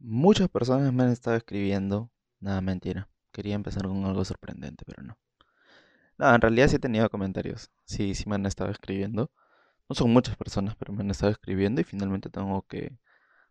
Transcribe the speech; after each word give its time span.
Muchas 0.00 0.48
personas 0.48 0.92
me 0.92 1.04
han 1.04 1.10
estado 1.10 1.36
escribiendo. 1.36 2.10
Nada, 2.40 2.60
mentira. 2.60 3.08
Quería 3.32 3.54
empezar 3.54 3.82
con 3.82 4.04
algo 4.04 4.24
sorprendente, 4.24 4.84
pero 4.86 5.02
no. 5.02 5.18
Nada, 6.18 6.34
en 6.34 6.40
realidad 6.40 6.68
sí 6.68 6.76
he 6.76 6.80
tenido 6.80 7.08
comentarios. 7.10 7.70
Sí, 7.84 8.14
sí 8.14 8.28
me 8.28 8.36
han 8.36 8.46
estado 8.46 8.70
escribiendo. 8.70 9.30
No 9.88 9.94
son 9.94 10.12
muchas 10.12 10.36
personas, 10.36 10.76
pero 10.76 10.92
me 10.92 11.02
han 11.02 11.10
estado 11.10 11.32
escribiendo 11.32 11.80
y 11.80 11.84
finalmente 11.84 12.30
tengo 12.30 12.62
que 12.62 12.98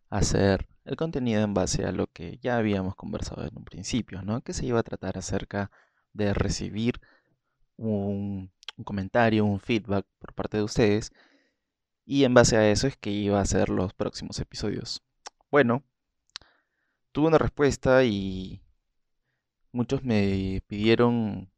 hacer 0.09 0.67
el 0.85 0.95
contenido 0.95 1.41
en 1.43 1.53
base 1.53 1.85
a 1.85 1.91
lo 1.91 2.07
que 2.07 2.37
ya 2.41 2.57
habíamos 2.57 2.95
conversado 2.95 3.43
en 3.45 3.57
un 3.57 3.65
principio, 3.65 4.21
¿no? 4.21 4.41
Que 4.41 4.53
se 4.53 4.65
iba 4.65 4.79
a 4.79 4.83
tratar 4.83 5.17
acerca 5.17 5.71
de 6.13 6.33
recibir 6.33 7.01
un, 7.77 8.51
un 8.77 8.83
comentario, 8.83 9.45
un 9.45 9.59
feedback 9.59 10.05
por 10.19 10.33
parte 10.33 10.57
de 10.57 10.63
ustedes. 10.63 11.11
Y 12.05 12.23
en 12.23 12.33
base 12.33 12.57
a 12.57 12.69
eso 12.69 12.87
es 12.87 12.97
que 12.97 13.11
iba 13.11 13.39
a 13.39 13.41
hacer 13.43 13.69
los 13.69 13.93
próximos 13.93 14.39
episodios. 14.39 15.03
Bueno, 15.51 15.83
tuve 17.17 17.29
una 17.29 17.39
respuesta 17.39 18.03
y 18.03 18.61
muchos 19.71 20.03
me 20.03 20.61
pidieron 20.67 21.49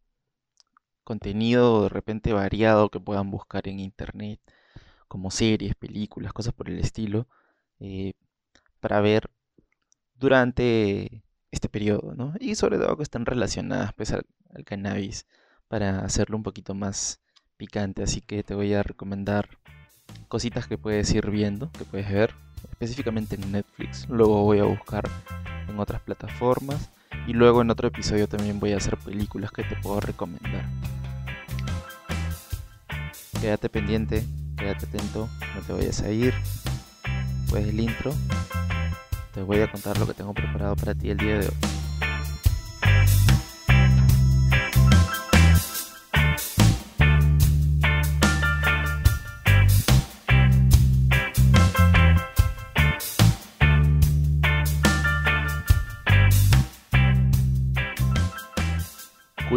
contenido 1.04 1.84
de 1.84 1.90
repente 1.90 2.32
variado 2.32 2.88
que 2.88 3.02
puedan 3.02 3.30
buscar 3.30 3.68
en 3.68 3.82
internet, 3.82 4.40
como 5.10 5.32
series, 5.32 5.76
películas, 5.76 6.32
cosas 6.32 6.54
por 6.54 6.70
el 6.70 6.80
estilo, 6.80 7.28
eh, 7.82 8.14
para 8.80 9.02
ver 9.02 9.30
durante 10.16 11.24
este 11.52 11.68
periodo, 11.68 12.16
¿no? 12.16 12.36
Y 12.40 12.56
sobre 12.56 12.78
todo 12.78 12.96
que 12.96 13.04
están 13.04 13.26
relacionadas 13.26 13.92
pues 13.92 14.14
al, 14.14 14.26
al 14.56 14.64
cannabis 14.64 15.28
para 15.68 16.06
hacerlo 16.06 16.38
un 16.38 16.44
poquito 16.44 16.74
más 16.74 17.20
picante, 17.58 18.02
así 18.02 18.22
que 18.22 18.44
te 18.44 18.56
voy 18.56 18.74
a 18.76 18.82
recomendar 18.82 19.50
cositas 20.30 20.68
que 20.68 20.78
puedes 20.78 21.14
ir 21.14 21.30
viendo, 21.30 21.70
que 21.74 21.84
puedes 21.84 22.10
ver, 22.10 22.34
específicamente 22.72 23.36
en 23.36 23.52
Netflix. 23.52 24.08
Luego 24.10 24.44
voy 24.44 24.60
a 24.60 24.64
buscar 24.64 25.10
en 25.68 25.80
otras 25.80 26.02
plataformas 26.02 26.90
y 27.28 27.34
luego 27.34 27.62
en 27.62 27.70
otro 27.70 27.88
episodio 27.88 28.28
también 28.28 28.60
voy 28.60 28.74
a 28.74 28.78
hacer 28.78 28.98
películas 28.98 29.52
que 29.52 29.64
te 29.64 29.76
puedo 29.76 30.00
recomendar. 30.00 30.66
Quédate 33.40 33.70
pendiente, 33.70 34.26
quédate 34.58 34.86
atento, 34.86 35.30
no 35.56 35.62
te 35.62 35.74
vayas 35.74 36.02
a 36.02 36.12
ir. 36.12 36.34
Después 37.42 37.66
del 37.66 37.80
intro, 37.80 38.14
te 39.34 39.42
voy 39.42 39.62
a 39.62 39.72
contar 39.72 39.98
lo 39.98 40.06
que 40.06 40.14
tengo 40.14 40.34
preparado 40.34 40.76
para 40.76 40.94
ti 40.94 41.10
el 41.10 41.18
día 41.18 41.40
de 41.40 41.48
hoy. 41.48 41.79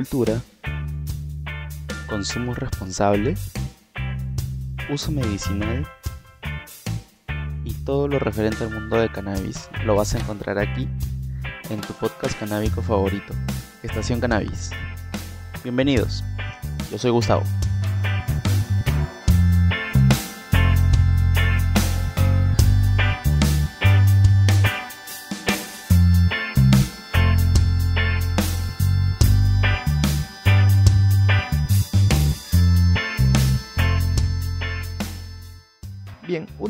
Cultura, 0.02 0.40
consumo 2.08 2.54
responsable, 2.54 3.36
uso 4.90 5.12
medicinal 5.12 5.86
y 7.64 7.72
todo 7.84 8.08
lo 8.08 8.18
referente 8.18 8.64
al 8.64 8.72
mundo 8.72 8.96
de 8.96 9.12
cannabis 9.12 9.70
lo 9.84 9.94
vas 9.94 10.12
a 10.16 10.18
encontrar 10.18 10.58
aquí 10.58 10.88
en 11.70 11.80
tu 11.82 11.92
podcast 11.92 12.36
canábico 12.36 12.82
favorito, 12.82 13.32
Estación 13.84 14.18
Cannabis. 14.18 14.70
Bienvenidos, 15.62 16.24
yo 16.90 16.98
soy 16.98 17.12
Gustavo. 17.12 17.44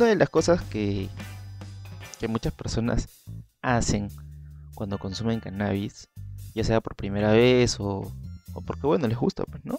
Una 0.03 0.11
de 0.11 0.17
las 0.17 0.31
cosas 0.31 0.61
que, 0.63 1.09
que 2.19 2.29
muchas 2.29 2.53
personas 2.53 3.09
hacen 3.63 4.09
cuando 4.75 4.99
consumen 4.99 5.41
cannabis, 5.41 6.09
ya 6.55 6.65
sea 6.65 6.81
por 6.81 6.97
primera 6.97 7.33
vez 7.33 7.79
o, 7.79 8.13
o 8.53 8.61
porque, 8.63 8.87
bueno, 8.87 9.07
les 9.07 9.17
gusta, 9.17 9.45
pues, 9.45 9.65
¿no? 9.65 9.79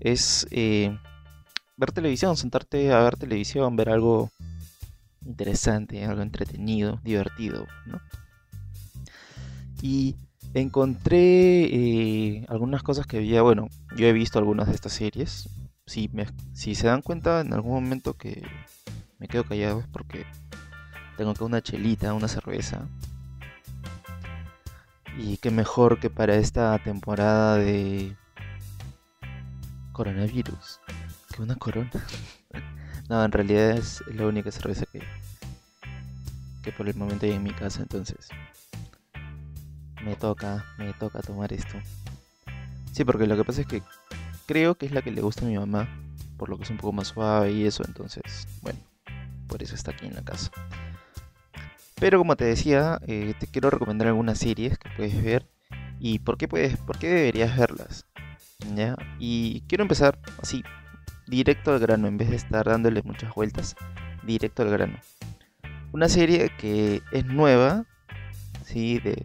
Es 0.00 0.46
eh, 0.50 0.96
ver 1.76 1.92
televisión, 1.92 2.36
sentarte 2.36 2.92
a 2.92 3.00
ver 3.00 3.16
televisión, 3.16 3.76
ver 3.76 3.88
algo 3.88 4.30
interesante, 5.24 6.04
algo 6.04 6.22
entretenido, 6.22 7.00
divertido, 7.04 7.66
¿no? 7.86 8.00
Y 9.80 10.16
encontré 10.54 11.64
eh, 11.64 12.46
algunas 12.48 12.82
cosas 12.82 13.06
que 13.06 13.18
había, 13.18 13.42
bueno, 13.42 13.68
yo 13.96 14.06
he 14.06 14.12
visto 14.12 14.38
algunas 14.38 14.68
de 14.68 14.74
estas 14.74 14.92
series, 14.92 15.48
si, 15.86 16.08
me, 16.12 16.26
si 16.52 16.74
se 16.74 16.86
dan 16.86 17.02
cuenta 17.02 17.40
en 17.40 17.52
algún 17.52 17.74
momento 17.74 18.14
que 18.14 18.42
me 19.24 19.28
quedo 19.28 19.44
callado 19.44 19.82
porque 19.90 20.26
tengo 21.16 21.30
acá 21.30 21.46
una 21.46 21.62
chelita, 21.62 22.12
una 22.12 22.28
cerveza. 22.28 22.86
Y 25.16 25.38
qué 25.38 25.50
mejor 25.50 25.98
que 25.98 26.10
para 26.10 26.34
esta 26.34 26.78
temporada 26.80 27.56
de 27.56 28.14
coronavirus 29.92 30.78
que 31.34 31.40
una 31.40 31.56
corona. 31.56 31.90
no, 33.08 33.24
en 33.24 33.32
realidad 33.32 33.70
es 33.70 34.04
la 34.08 34.26
única 34.26 34.50
cerveza 34.50 34.84
que, 34.92 35.00
que 36.62 36.72
por 36.72 36.86
el 36.86 36.94
momento 36.94 37.24
hay 37.24 37.32
en 37.32 37.44
mi 37.44 37.54
casa, 37.54 37.80
entonces 37.80 38.28
me 40.04 40.16
toca, 40.16 40.66
me 40.76 40.92
toca 40.92 41.22
tomar 41.22 41.50
esto. 41.54 41.78
Sí, 42.92 43.06
porque 43.06 43.26
lo 43.26 43.38
que 43.38 43.44
pasa 43.44 43.62
es 43.62 43.66
que 43.66 43.82
creo 44.44 44.74
que 44.74 44.84
es 44.84 44.92
la 44.92 45.00
que 45.00 45.12
le 45.12 45.22
gusta 45.22 45.46
a 45.46 45.48
mi 45.48 45.56
mamá, 45.56 45.88
por 46.36 46.50
lo 46.50 46.58
que 46.58 46.64
es 46.64 46.70
un 46.70 46.76
poco 46.76 46.92
más 46.92 47.08
suave 47.08 47.52
y 47.52 47.64
eso, 47.64 47.84
entonces, 47.86 48.46
bueno, 48.60 48.80
por 49.54 49.62
eso 49.62 49.76
está 49.76 49.92
aquí 49.92 50.06
en 50.06 50.14
la 50.14 50.24
casa. 50.24 50.50
Pero 52.00 52.18
como 52.18 52.34
te 52.34 52.44
decía, 52.44 52.98
eh, 53.06 53.34
te 53.38 53.46
quiero 53.46 53.70
recomendar 53.70 54.08
algunas 54.08 54.36
series 54.36 54.76
que 54.78 54.90
puedes 54.96 55.22
ver 55.22 55.48
y 56.00 56.18
por 56.18 56.36
qué, 56.36 56.48
puedes, 56.48 56.76
por 56.76 56.98
qué 56.98 57.08
deberías 57.08 57.56
verlas. 57.56 58.04
¿ya? 58.74 58.96
Y 59.20 59.60
quiero 59.68 59.82
empezar 59.82 60.18
así, 60.42 60.64
directo 61.28 61.72
al 61.72 61.78
grano, 61.78 62.08
en 62.08 62.16
vez 62.16 62.30
de 62.30 62.34
estar 62.34 62.66
dándole 62.66 63.00
muchas 63.04 63.32
vueltas, 63.32 63.76
directo 64.24 64.62
al 64.62 64.70
grano. 64.70 64.98
Una 65.92 66.08
serie 66.08 66.50
que 66.58 67.00
es 67.12 67.24
nueva, 67.24 67.84
¿sí? 68.64 68.98
De, 68.98 69.24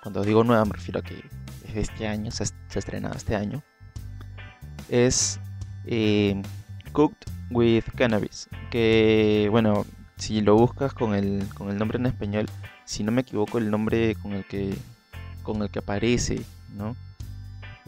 cuando 0.00 0.22
digo 0.22 0.44
nueva 0.44 0.64
me 0.64 0.74
refiero 0.74 1.00
a 1.00 1.02
que 1.02 1.24
es 1.66 1.74
de 1.74 1.80
este 1.80 2.06
año, 2.06 2.30
se 2.30 2.44
ha, 2.44 2.46
se 2.46 2.54
ha 2.76 2.78
estrenado 2.78 3.16
este 3.16 3.34
año 3.34 3.64
es 4.88 5.40
eh, 5.86 6.40
Cooked 6.92 7.37
with 7.50 7.84
Cannabis. 7.96 8.48
Que, 8.70 9.48
bueno, 9.50 9.86
si 10.16 10.40
lo 10.40 10.56
buscas 10.56 10.92
con 10.94 11.14
el, 11.14 11.44
con 11.54 11.70
el 11.70 11.78
nombre 11.78 11.98
en 11.98 12.06
español, 12.06 12.46
si 12.84 13.04
no 13.04 13.12
me 13.12 13.22
equivoco, 13.22 13.58
el 13.58 13.70
nombre 13.70 14.14
con 14.16 14.32
el 14.32 14.44
que, 14.44 14.74
con 15.42 15.62
el 15.62 15.70
que 15.70 15.78
aparece, 15.78 16.42
¿no? 16.74 16.96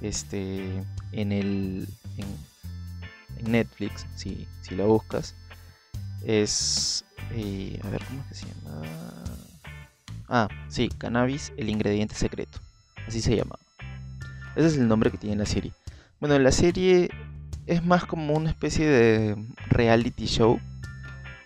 Este, 0.00 0.82
en 1.12 1.32
el, 1.32 1.88
en, 2.16 3.50
Netflix, 3.50 4.06
si, 4.16 4.46
si 4.60 4.74
lo 4.74 4.86
buscas, 4.86 5.34
es, 6.26 7.06
eh, 7.32 7.80
a 7.82 7.88
ver, 7.88 8.04
¿cómo 8.04 8.20
es 8.20 8.26
que 8.26 8.34
se 8.34 8.46
llama? 8.46 8.82
Ah, 10.28 10.48
sí, 10.68 10.90
Cannabis, 10.98 11.52
el 11.56 11.70
ingrediente 11.70 12.14
secreto. 12.14 12.60
Así 13.08 13.20
se 13.20 13.34
llama. 13.34 13.58
Ese 14.54 14.66
es 14.66 14.76
el 14.76 14.88
nombre 14.88 15.10
que 15.10 15.18
tiene 15.18 15.36
la 15.36 15.46
serie. 15.46 15.72
Bueno, 16.20 16.38
la 16.38 16.52
serie 16.52 17.08
es 17.70 17.84
más 17.84 18.04
como 18.04 18.34
una 18.34 18.50
especie 18.50 18.84
de 18.88 19.36
reality 19.68 20.26
show, 20.26 20.58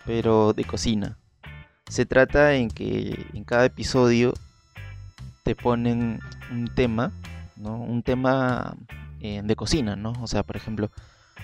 pero 0.07 0.53
de 0.53 0.63
cocina. 0.63 1.19
Se 1.87 2.07
trata 2.07 2.55
en 2.55 2.71
que 2.71 3.27
en 3.35 3.43
cada 3.43 3.65
episodio 3.65 4.33
te 5.43 5.53
ponen 5.53 6.19
un 6.51 6.67
tema, 6.73 7.11
¿no? 7.55 7.77
Un 7.77 8.01
tema 8.01 8.75
eh, 9.21 9.43
de 9.43 9.55
cocina, 9.55 9.95
¿no? 9.95 10.13
O 10.19 10.25
sea, 10.25 10.41
por 10.41 10.55
ejemplo, 10.55 10.89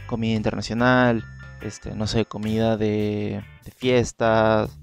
comida 0.07 0.35
internacional, 0.35 1.23
este, 1.61 1.93
no 1.93 2.07
sé, 2.07 2.25
comida 2.25 2.75
de, 2.75 3.43
fiestas, 3.77 4.75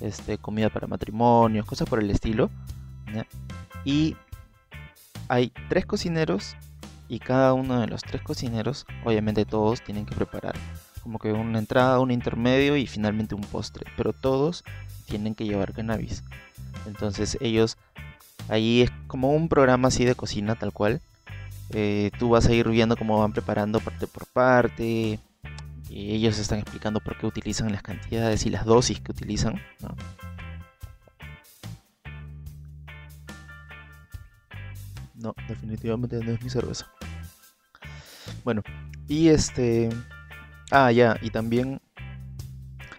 este, 0.00 0.38
comida 0.38 0.70
para 0.70 0.86
matrimonios, 0.86 1.66
cosas 1.66 1.86
por 1.86 2.00
el 2.00 2.10
estilo. 2.10 2.50
Y 3.84 4.16
hay 5.28 5.52
tres 5.68 5.84
cocineros 5.84 6.56
y 7.12 7.18
cada 7.18 7.52
uno 7.52 7.78
de 7.78 7.88
los 7.88 8.00
tres 8.00 8.22
cocineros, 8.22 8.86
obviamente 9.04 9.44
todos 9.44 9.82
tienen 9.82 10.06
que 10.06 10.14
preparar 10.14 10.54
como 11.02 11.18
que 11.18 11.30
una 11.30 11.58
entrada, 11.58 12.00
un 12.00 12.10
intermedio 12.10 12.74
y 12.78 12.86
finalmente 12.86 13.34
un 13.34 13.42
postre, 13.42 13.84
pero 13.98 14.14
todos 14.14 14.64
tienen 15.04 15.34
que 15.34 15.44
llevar 15.44 15.74
cannabis. 15.74 16.24
Entonces 16.86 17.36
ellos, 17.42 17.76
ahí 18.48 18.80
es 18.80 18.90
como 19.08 19.32
un 19.32 19.50
programa 19.50 19.88
así 19.88 20.06
de 20.06 20.14
cocina 20.14 20.54
tal 20.54 20.72
cual. 20.72 21.02
Eh, 21.74 22.10
tú 22.18 22.30
vas 22.30 22.46
a 22.46 22.54
ir 22.54 22.66
viendo 22.70 22.96
cómo 22.96 23.18
van 23.18 23.32
preparando 23.32 23.78
parte 23.80 24.06
por 24.06 24.26
parte. 24.28 25.20
Y 25.90 26.14
ellos 26.14 26.38
están 26.38 26.60
explicando 26.60 27.00
por 27.00 27.18
qué 27.18 27.26
utilizan 27.26 27.72
las 27.72 27.82
cantidades 27.82 28.46
y 28.46 28.50
las 28.50 28.64
dosis 28.64 29.00
que 29.00 29.12
utilizan. 29.12 29.60
No, 35.22 35.34
definitivamente 35.48 36.18
no 36.24 36.32
es 36.32 36.42
mi 36.42 36.50
cerveza. 36.50 36.86
Bueno, 38.44 38.62
y 39.08 39.28
este... 39.28 39.88
Ah, 40.70 40.90
ya, 40.90 41.16
y 41.20 41.30
también 41.30 41.80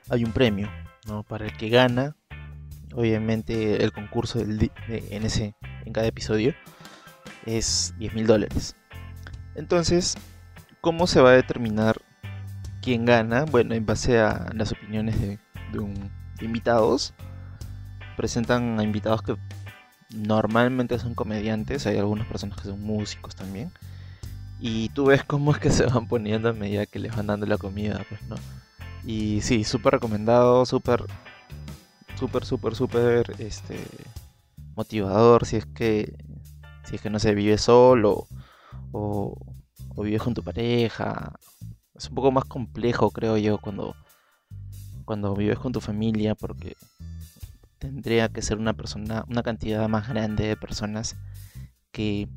hay 0.09 0.23
un 0.23 0.31
premio, 0.31 0.69
¿no? 1.07 1.23
Para 1.23 1.45
el 1.45 1.57
que 1.57 1.69
gana, 1.69 2.15
obviamente 2.93 3.83
el 3.83 3.91
concurso 3.91 4.39
del, 4.39 4.71
en, 4.87 5.25
ese, 5.25 5.55
en 5.85 5.93
cada 5.93 6.07
episodio 6.07 6.53
es 7.45 7.93
10 7.97 8.13
mil 8.13 8.27
dólares. 8.27 8.75
Entonces, 9.55 10.15
¿cómo 10.81 11.07
se 11.07 11.21
va 11.21 11.31
a 11.31 11.33
determinar 11.33 12.01
quién 12.81 13.05
gana? 13.05 13.45
Bueno, 13.45 13.75
en 13.75 13.85
base 13.85 14.19
a 14.19 14.49
las 14.53 14.71
opiniones 14.71 15.19
de, 15.19 15.39
un, 15.79 16.11
invitados. 16.41 17.13
Presentan 18.17 18.79
a 18.79 18.83
invitados 18.83 19.23
que 19.23 19.35
normalmente 20.13 20.99
son 20.99 21.15
comediantes, 21.15 21.85
hay 21.87 21.97
algunas 21.97 22.27
personas 22.27 22.57
que 22.57 22.69
son 22.69 22.81
músicos 22.81 23.35
también. 23.35 23.71
Y 24.59 24.89
tú 24.89 25.05
ves 25.05 25.23
cómo 25.23 25.51
es 25.51 25.57
que 25.59 25.71
se 25.71 25.85
van 25.85 26.07
poniendo 26.07 26.49
a 26.49 26.53
medida 26.53 26.85
que 26.85 26.99
les 26.99 27.15
van 27.15 27.27
dando 27.27 27.45
la 27.45 27.57
comida, 27.57 28.05
pues, 28.07 28.21
¿no? 28.23 28.35
Y 29.05 29.41
sí, 29.41 29.63
súper 29.63 29.93
recomendado, 29.95 30.65
súper, 30.65 31.03
súper, 32.15 32.45
súper, 32.45 32.75
súper, 32.75 33.35
este, 33.39 33.77
motivador 34.75 35.45
si 35.45 35.57
es 35.57 35.65
que, 35.65 36.15
si 36.85 36.95
es 36.95 37.01
que 37.01 37.09
no 37.09 37.19
se 37.19 37.35
vive 37.35 37.57
solo 37.57 38.27
o, 38.91 39.37
o 39.95 40.03
vives 40.03 40.21
con 40.21 40.33
tu 40.33 40.43
pareja. 40.43 41.33
Es 41.95 42.09
un 42.09 42.15
poco 42.15 42.31
más 42.31 42.45
complejo, 42.45 43.11
creo 43.11 43.37
yo, 43.37 43.57
cuando, 43.59 43.95
cuando 45.05 45.35
vives 45.35 45.59
con 45.59 45.73
tu 45.73 45.81
familia, 45.81 46.35
porque 46.35 46.75
tendría 47.83 48.29
que 48.29 48.41
ser 48.41 48.59
una 48.59 48.71
persona, 48.71 49.25
una 49.27 49.43
cantidad 49.43 49.89
más 49.89 50.07
grande 50.07 50.47
de 50.47 50.55
personas 50.55 51.17
que, 51.91 52.29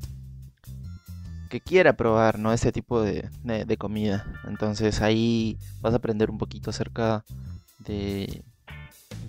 que 1.49 1.61
quiera 1.61 1.93
probar 1.93 2.37
¿no? 2.37 2.51
ese 2.51 2.73
tipo 2.73 3.01
de, 3.01 3.29
comida. 3.77 4.25
Entonces 4.45 5.01
ahí 5.01 5.57
vas 5.79 5.93
a 5.93 5.97
aprender 5.97 6.29
un 6.29 6.37
poquito 6.37 6.71
acerca 6.71 7.23
de, 7.79 8.43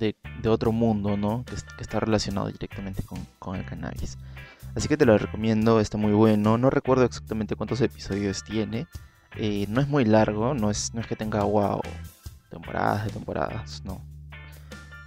de, 0.01 0.49
otro 0.49 0.73
mundo, 0.73 1.17
¿no? 1.17 1.45
Que, 1.45 1.55
está 1.55 2.01
relacionado 2.01 2.49
directamente 2.49 3.05
con, 3.05 3.25
con, 3.39 3.55
el 3.55 3.65
cannabis. 3.65 4.19
Así 4.75 4.89
que 4.89 4.97
te 4.97 5.07
lo 5.07 5.17
recomiendo, 5.19 5.79
está 5.79 5.99
muy 5.99 6.13
bueno. 6.13 6.59
No 6.59 6.69
recuerdo 6.69 7.05
exactamente 7.05 7.55
cuántos 7.55 7.81
episodios 7.81 8.43
tiene. 8.43 8.89
Eh, 9.37 9.67
no 9.69 9.81
es 9.81 9.87
muy 9.87 10.05
largo, 10.05 10.53
no 10.53 10.69
es, 10.69 10.93
no 10.95 11.01
es 11.01 11.07
que 11.07 11.15
tenga 11.15 11.45
wow, 11.45 11.81
temporadas 12.51 13.05
de 13.05 13.11
temporadas, 13.13 13.85
no. 13.85 14.18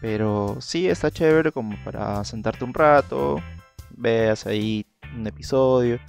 Pero 0.02 0.58
sí 0.60 0.88
está 0.88 1.12
chévere 1.12 1.52
como 1.52 1.82
para 1.84 2.24
sentarte 2.26 2.66
un 2.66 2.74
rato, 2.74 3.40
veas 3.92 4.48
ahí 4.48 4.86
un 5.16 5.28
episodio, 5.28 6.00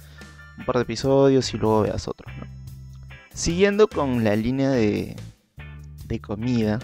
un 0.57 0.65
par 0.65 0.77
de 0.77 0.81
episodios 0.81 1.53
y 1.53 1.57
luego 1.57 1.81
veas 1.81 2.07
otros, 2.07 2.35
¿no? 2.37 2.47
Siguiendo 3.33 3.87
con 3.87 4.23
la 4.23 4.35
línea 4.35 4.71
de, 4.71 5.15
de 6.05 6.19
comida, 6.19 6.79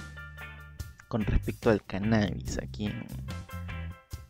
con 1.08 1.26
respecto 1.26 1.70
al 1.70 1.84
cannabis 1.84 2.60
aquí 2.60 2.86
en 2.86 3.06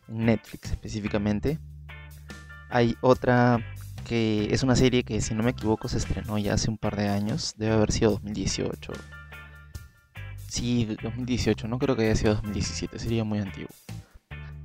Netflix 0.08 0.70
específicamente, 0.70 1.58
hay 2.70 2.96
otra 3.00 3.58
que 4.06 4.52
es 4.52 4.62
una 4.62 4.76
serie 4.76 5.04
que 5.04 5.20
si 5.20 5.34
no 5.34 5.42
me 5.42 5.50
equivoco 5.50 5.88
se 5.88 5.98
estrenó 5.98 6.38
ya 6.38 6.54
hace 6.54 6.70
un 6.70 6.78
par 6.78 6.96
de 6.96 7.08
años, 7.08 7.54
debe 7.56 7.74
haber 7.74 7.92
sido 7.92 8.12
2018. 8.12 8.92
Sí, 10.50 10.96
2018, 11.00 11.68
no 11.68 11.78
creo 11.78 11.94
que 11.94 12.06
haya 12.06 12.16
sido 12.16 12.34
2017, 12.34 12.98
sería 12.98 13.22
muy 13.22 13.38
antiguo. 13.38 13.68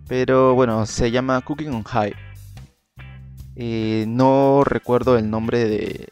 Pero 0.08 0.56
bueno, 0.56 0.88
se 0.88 1.12
llama 1.12 1.40
Cooking 1.42 1.70
on 1.70 1.84
High. 1.84 2.16
Eh, 3.56 4.06
no 4.08 4.64
recuerdo 4.64 5.16
el 5.16 5.30
nombre 5.30 5.66
de, 5.66 6.08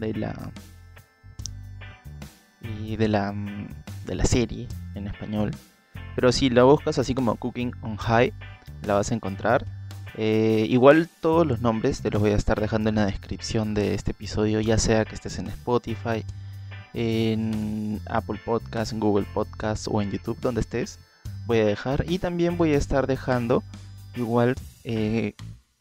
de 0.00 0.14
la 0.14 0.50
y 2.60 2.96
de 2.96 3.06
la 3.06 3.32
de 4.06 4.14
la 4.16 4.24
serie 4.24 4.66
en 4.96 5.06
español. 5.06 5.52
Pero 6.16 6.32
si 6.32 6.50
la 6.50 6.64
buscas 6.64 6.98
así 6.98 7.14
como 7.14 7.36
Cooking 7.36 7.72
on 7.82 7.96
High, 7.96 8.32
la 8.82 8.94
vas 8.94 9.12
a 9.12 9.14
encontrar. 9.14 9.66
Eh, 10.16 10.66
igual 10.68 11.08
todos 11.20 11.46
los 11.46 11.60
nombres 11.60 12.02
te 12.02 12.10
los 12.10 12.20
voy 12.20 12.32
a 12.32 12.36
estar 12.36 12.60
dejando 12.60 12.88
en 12.88 12.96
la 12.96 13.06
descripción 13.06 13.72
de 13.72 13.94
este 13.94 14.10
episodio, 14.10 14.60
ya 14.60 14.78
sea 14.78 15.04
que 15.04 15.14
estés 15.14 15.38
en 15.38 15.46
Spotify, 15.46 16.24
en 16.94 18.00
Apple 18.06 18.40
Podcast, 18.44 18.92
en 18.92 19.00
Google 19.00 19.26
Podcast 19.32 19.86
o 19.90 20.00
en 20.02 20.10
YouTube, 20.10 20.40
donde 20.40 20.60
estés. 20.60 20.98
Voy 21.46 21.58
a 21.58 21.64
dejar 21.64 22.04
y 22.08 22.18
también 22.18 22.56
voy 22.56 22.74
a 22.74 22.78
estar 22.78 23.06
dejando 23.06 23.62
igual 24.14 24.54
eh, 24.84 25.34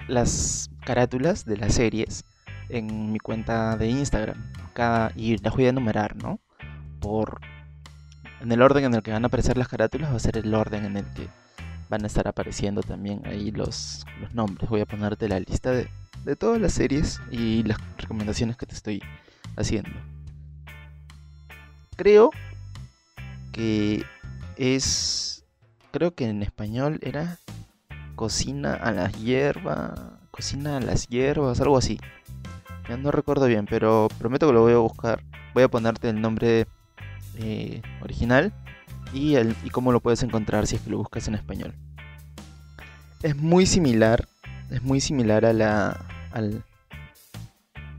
las 0.08 0.70
carátulas 0.86 1.46
de 1.46 1.58
las 1.58 1.76
series 1.76 2.24
en 2.70 3.12
mi 3.12 3.20
cuenta 3.20 3.78
de 3.78 3.88
Instagram. 3.88 4.38
Cada, 4.74 5.12
y 5.16 5.38
las 5.38 5.54
voy 5.54 5.66
a 5.66 5.70
enumerar, 5.70 6.16
¿no? 6.16 6.40
Por 7.00 7.40
en 8.42 8.52
el 8.52 8.62
orden 8.62 8.86
en 8.86 8.94
el 8.94 9.02
que 9.02 9.12
van 9.12 9.24
a 9.24 9.28
aparecer 9.28 9.58
las 9.58 9.68
carátulas 9.68 10.12
va 10.12 10.16
a 10.16 10.20
ser 10.20 10.38
el 10.38 10.54
orden 10.54 10.86
en 10.86 10.98
el 10.98 11.06
que 11.14 11.28
van 11.90 12.04
a 12.04 12.08
estar 12.08 12.28
apareciendo 12.28 12.82
también 12.82 13.22
ahí 13.26 13.52
los, 13.52 14.06
los 14.22 14.34
nombres. 14.34 14.70
Voy 14.70 14.82
a 14.82 14.86
ponerte 14.86 15.28
la 15.28 15.40
lista 15.40 15.72
de, 15.72 15.90
de 16.24 16.36
todas 16.36 16.62
las 16.62 16.74
series 16.74 17.20
y 17.32 17.64
las 17.64 17.78
recomendaciones 17.98 18.58
que 18.58 18.66
te 18.66 18.76
estoy 18.76 19.02
haciendo. 19.58 19.90
Creo 22.00 22.32
que 23.52 24.06
es. 24.56 25.44
Creo 25.92 26.16
que 26.16 26.30
en 26.30 26.44
español 26.44 26.98
era 27.02 27.40
cocina 28.16 28.74
a 28.74 28.94
las 28.94 29.22
hierbas. 29.22 30.00
Cocina 30.32 30.78
a 30.78 30.80
las 30.80 31.10
hierbas, 31.10 31.60
algo 31.60 31.78
así. 31.78 32.00
Ya 32.88 32.96
no 32.96 33.12
recuerdo 33.12 33.48
bien, 33.48 33.66
pero 33.70 34.08
prometo 34.18 34.48
que 34.48 34.54
lo 34.54 34.62
voy 34.62 34.72
a 34.72 34.78
buscar. 34.78 35.22
Voy 35.54 35.64
a 35.64 35.68
ponerte 35.68 36.08
el 36.08 36.22
nombre 36.22 36.68
eh, 37.36 37.82
original 38.02 38.54
y, 39.14 39.36
el, 39.36 39.54
y 39.66 39.70
cómo 39.70 39.92
lo 39.92 40.00
puedes 40.00 40.24
encontrar 40.24 40.68
si 40.68 40.78
es 40.78 40.82
que 40.82 40.92
lo 40.92 41.00
buscas 41.00 41.28
en 41.28 41.36
español. 41.36 41.76
Es 43.24 43.36
muy 43.36 43.66
similar, 43.66 44.26
es 44.72 44.82
muy 44.84 45.02
similar 45.02 45.44
a 45.44 45.52
la, 45.52 46.00
al, 46.32 46.64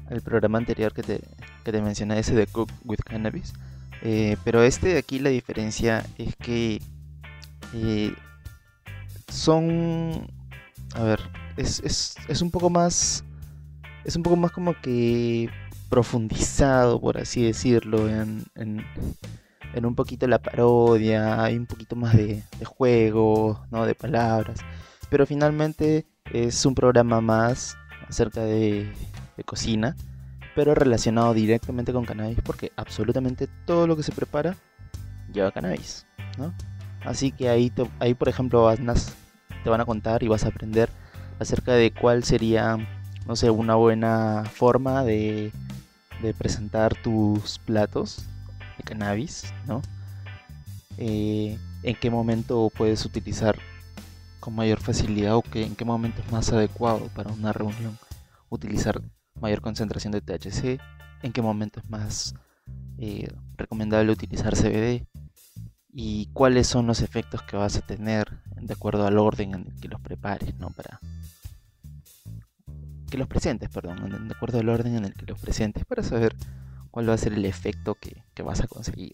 al 0.08 0.23
programa 0.23 0.56
anterior 0.56 0.94
que 0.94 1.02
te, 1.02 1.20
que 1.64 1.70
te 1.70 1.82
mencioné, 1.82 2.19
ese 2.19 2.35
de 2.35 2.47
Cook 2.47 2.70
with 2.87 3.00
Cannabis. 3.05 3.52
Eh, 4.02 4.37
pero 4.44 4.62
este 4.62 4.88
de 4.88 4.99
aquí 4.99 5.19
la 5.19 5.31
diferencia 5.31 6.05
es 6.19 6.37
que 6.37 6.81
eh, 7.75 8.14
son... 9.29 10.26
A 10.95 11.04
ver, 11.04 11.21
es, 11.57 11.80
es, 11.85 12.16
es, 12.28 12.42
un 12.42 12.50
poco 12.50 12.71
más... 12.71 13.25
Es 14.04 14.16
un 14.16 14.23
poco 14.23 14.37
más 14.37 14.50
como 14.50 14.75
que 14.80 15.49
profundizado, 15.90 17.00
por 17.00 17.19
así 17.19 17.42
decirlo, 17.45 18.09
en, 18.09 18.45
en, 18.54 18.85
un 19.85 19.95
poquito 19.95 20.26
la 20.26 20.38
parodia, 20.38 21.42
hay 21.42 21.57
un 21.57 21.66
poquito 21.66 21.97
más 21.97 22.16
de, 22.16 22.42
juego, 22.64 23.66
¿no? 23.71 23.85
de 23.85 23.95
palabras. 23.95 24.61
Pero 25.11 25.26
finalmente 25.26 26.07
es 26.33 26.64
un 26.64 26.75
programa 26.75 27.21
más 27.21 27.76
acerca 28.09 28.42
de, 28.42 28.90
cocina, 29.45 29.97
pero 30.61 30.75
relacionado 30.75 31.33
directamente 31.33 31.90
con 31.90 32.05
cannabis, 32.05 32.37
porque 32.45 32.71
absolutamente 32.76 33.49
todo 33.64 33.87
lo 33.87 33.97
que 33.97 34.02
se 34.02 34.12
prepara 34.12 34.55
lleva 35.33 35.52
cannabis, 35.52 36.05
¿no? 36.37 36.52
Así 37.02 37.33
que 37.33 37.49
ahí, 37.49 37.73
ahí 37.99 38.12
por 38.12 38.29
ejemplo, 38.29 38.71
te 39.64 39.71
van 39.71 39.81
a 39.81 39.87
contar 39.87 40.23
y 40.23 40.29
vas 40.29 40.45
a 40.45 40.49
aprender 40.49 40.90
acerca 41.38 41.73
de 41.73 41.95
cuál 41.95 42.25
sería, 42.25 42.76
no 43.26 43.37
sé, 43.37 43.49
una 43.49 43.75
buena 43.76 44.45
forma 44.52 45.02
de, 45.02 45.50
de 46.21 46.35
presentar 46.35 46.95
tus 46.95 47.59
platos 47.61 48.26
cannabis, 48.85 49.55
¿no? 49.67 49.81
Eh, 50.99 51.59
en 51.83 51.97
qué 51.97 52.11
momento 52.11 52.71
puedes 52.76 53.02
utilizar 53.07 53.57
con 54.40 54.55
mayor 54.55 54.79
facilidad 54.79 55.37
o 55.37 55.43
que, 55.43 55.64
en 55.64 55.75
qué 55.75 55.87
momento 55.87 56.21
es 56.21 56.31
más 56.31 56.52
adecuado 56.52 57.09
para 57.14 57.33
una 57.33 57.55
reunión 57.55 57.97
utilizar 58.50 59.00
mayor 59.41 59.61
concentración 59.61 60.13
de 60.13 60.21
THC, 60.21 60.81
en 61.23 61.33
qué 61.33 61.43
momento 61.43 61.81
es 61.81 61.89
más 61.91 62.35
eh, 62.99 63.29
recomendable 63.57 64.13
utilizar 64.13 64.55
CBD 64.55 65.07
y 65.93 66.27
cuáles 66.33 66.67
son 66.67 66.87
los 66.87 67.01
efectos 67.01 67.43
que 67.43 67.57
vas 67.57 67.77
a 67.77 67.81
tener 67.81 68.41
de 68.57 68.75
acuerdo 68.75 69.07
al 69.07 69.19
orden 69.19 69.55
en 69.55 69.67
el 69.67 69.81
que 69.81 69.89
los 69.89 70.01
prepares, 70.01 70.55
¿no? 70.57 70.71
Para 70.71 71.01
que 73.11 73.19
los 73.19 73.27
presentes, 73.27 73.69
perdón, 73.69 74.29
de 74.29 74.35
acuerdo 74.35 74.61
al 74.61 74.69
orden 74.69 74.97
en 74.97 75.05
el 75.05 75.15
que 75.15 75.27
los 75.27 75.39
presentes 75.41 75.85
para 75.85 76.03
saber 76.03 76.37
cuál 76.91 77.09
va 77.09 77.15
a 77.15 77.19
ser 77.19 77.33
el 77.33 77.45
efecto 77.45 77.97
que, 77.97 78.23
vas 78.43 78.61
a 78.61 78.69
conseguir. 78.69 79.13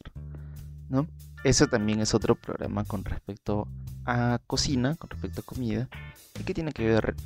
¿no? 0.88 1.08
Eso 1.42 1.66
también 1.66 2.00
es 2.00 2.14
otro 2.14 2.36
programa 2.36 2.84
con 2.84 3.04
respecto 3.04 3.66
a 4.04 4.38
cocina, 4.46 4.94
con 4.94 5.10
respecto 5.10 5.40
a 5.40 5.44
comida, 5.44 5.88
y 6.38 6.44
que 6.44 6.54
tiene 6.54 6.70
que 6.70 6.86
ver 6.86 7.16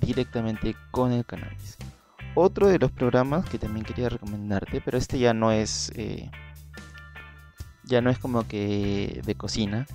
directamente 0.00 0.74
con 0.90 1.12
el 1.12 1.24
cannabis. 1.24 1.76
Otro 2.40 2.68
de 2.68 2.78
los 2.78 2.92
programas 2.92 3.48
que 3.50 3.58
también 3.58 3.84
quería 3.84 4.08
recomendarte, 4.08 4.80
pero 4.80 4.96
este 4.96 5.18
ya 5.18 5.34
no 5.34 5.50
es 5.50 5.90
eh, 5.96 6.30
ya 7.82 8.00
no 8.00 8.10
es 8.10 8.18
como 8.20 8.46
que 8.46 9.20
de 9.26 9.34
cocina, 9.34 9.88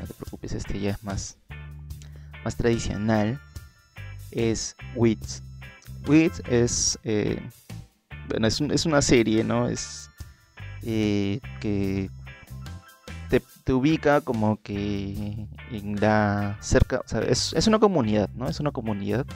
no 0.00 0.06
te 0.06 0.14
preocupes, 0.14 0.52
este 0.52 0.78
ya 0.78 0.90
es 0.92 1.02
más 1.02 1.36
más 2.44 2.54
tradicional. 2.54 3.40
es 4.30 4.76
Wits. 4.94 5.42
Wits 6.06 6.42
es, 6.48 6.96
eh, 7.02 7.42
bueno, 8.28 8.46
es, 8.46 8.86
una 8.86 9.02
serie, 9.02 9.42
¿no? 9.42 9.68
Es 9.68 10.08
eh, 10.82 11.40
que 11.60 12.08
te, 13.28 13.72
ubica 13.72 14.20
como 14.20 14.62
que 14.62 15.48
en 15.72 16.00
la 16.00 16.56
cerca, 16.60 17.02
sea, 17.06 17.20
es, 17.22 17.66
una 17.66 17.80
comunidad, 17.80 18.30
¿no? 18.36 18.48
Es 18.48 18.60
una 18.60 18.70
comunidad. 18.70 19.26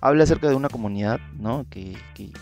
Habla 0.00 0.24
acerca 0.24 0.48
de 0.48 0.54
una 0.54 0.68
comunidad, 0.68 1.20
¿no? 1.38 1.66
Que, 1.68 1.96
que, 2.14 2.32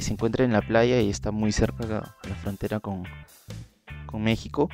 se 0.00 0.12
encuentra 0.12 0.44
en 0.44 0.52
la 0.52 0.62
playa 0.62 1.00
y 1.02 1.10
está 1.10 1.30
muy 1.32 1.52
cerca 1.52 1.84
a 1.84 2.28
la 2.28 2.34
frontera 2.36 2.80
con, 2.80 3.04
con 4.06 4.22
México. 4.22 4.70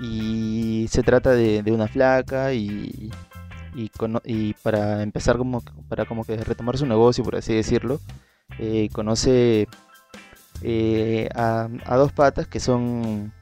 Y 0.00 0.86
se 0.90 1.02
trata 1.02 1.30
de, 1.30 1.62
una 1.70 1.86
flaca 1.86 2.52
y, 2.52 3.10
y, 3.74 4.54
para 4.62 5.02
empezar 5.02 5.38
como 5.38 5.62
para 5.88 6.06
como 6.06 6.24
que 6.24 6.36
retomar 6.36 6.76
su 6.76 6.86
negocio, 6.86 7.22
por 7.22 7.36
así 7.36 7.54
decirlo, 7.54 8.00
eh, 8.58 8.88
conoce 8.92 9.68
eh, 10.62 11.28
a, 11.34 11.68
a, 11.84 11.96
dos 11.96 12.12
patas 12.12 12.46
que 12.48 12.60
son 12.60 13.32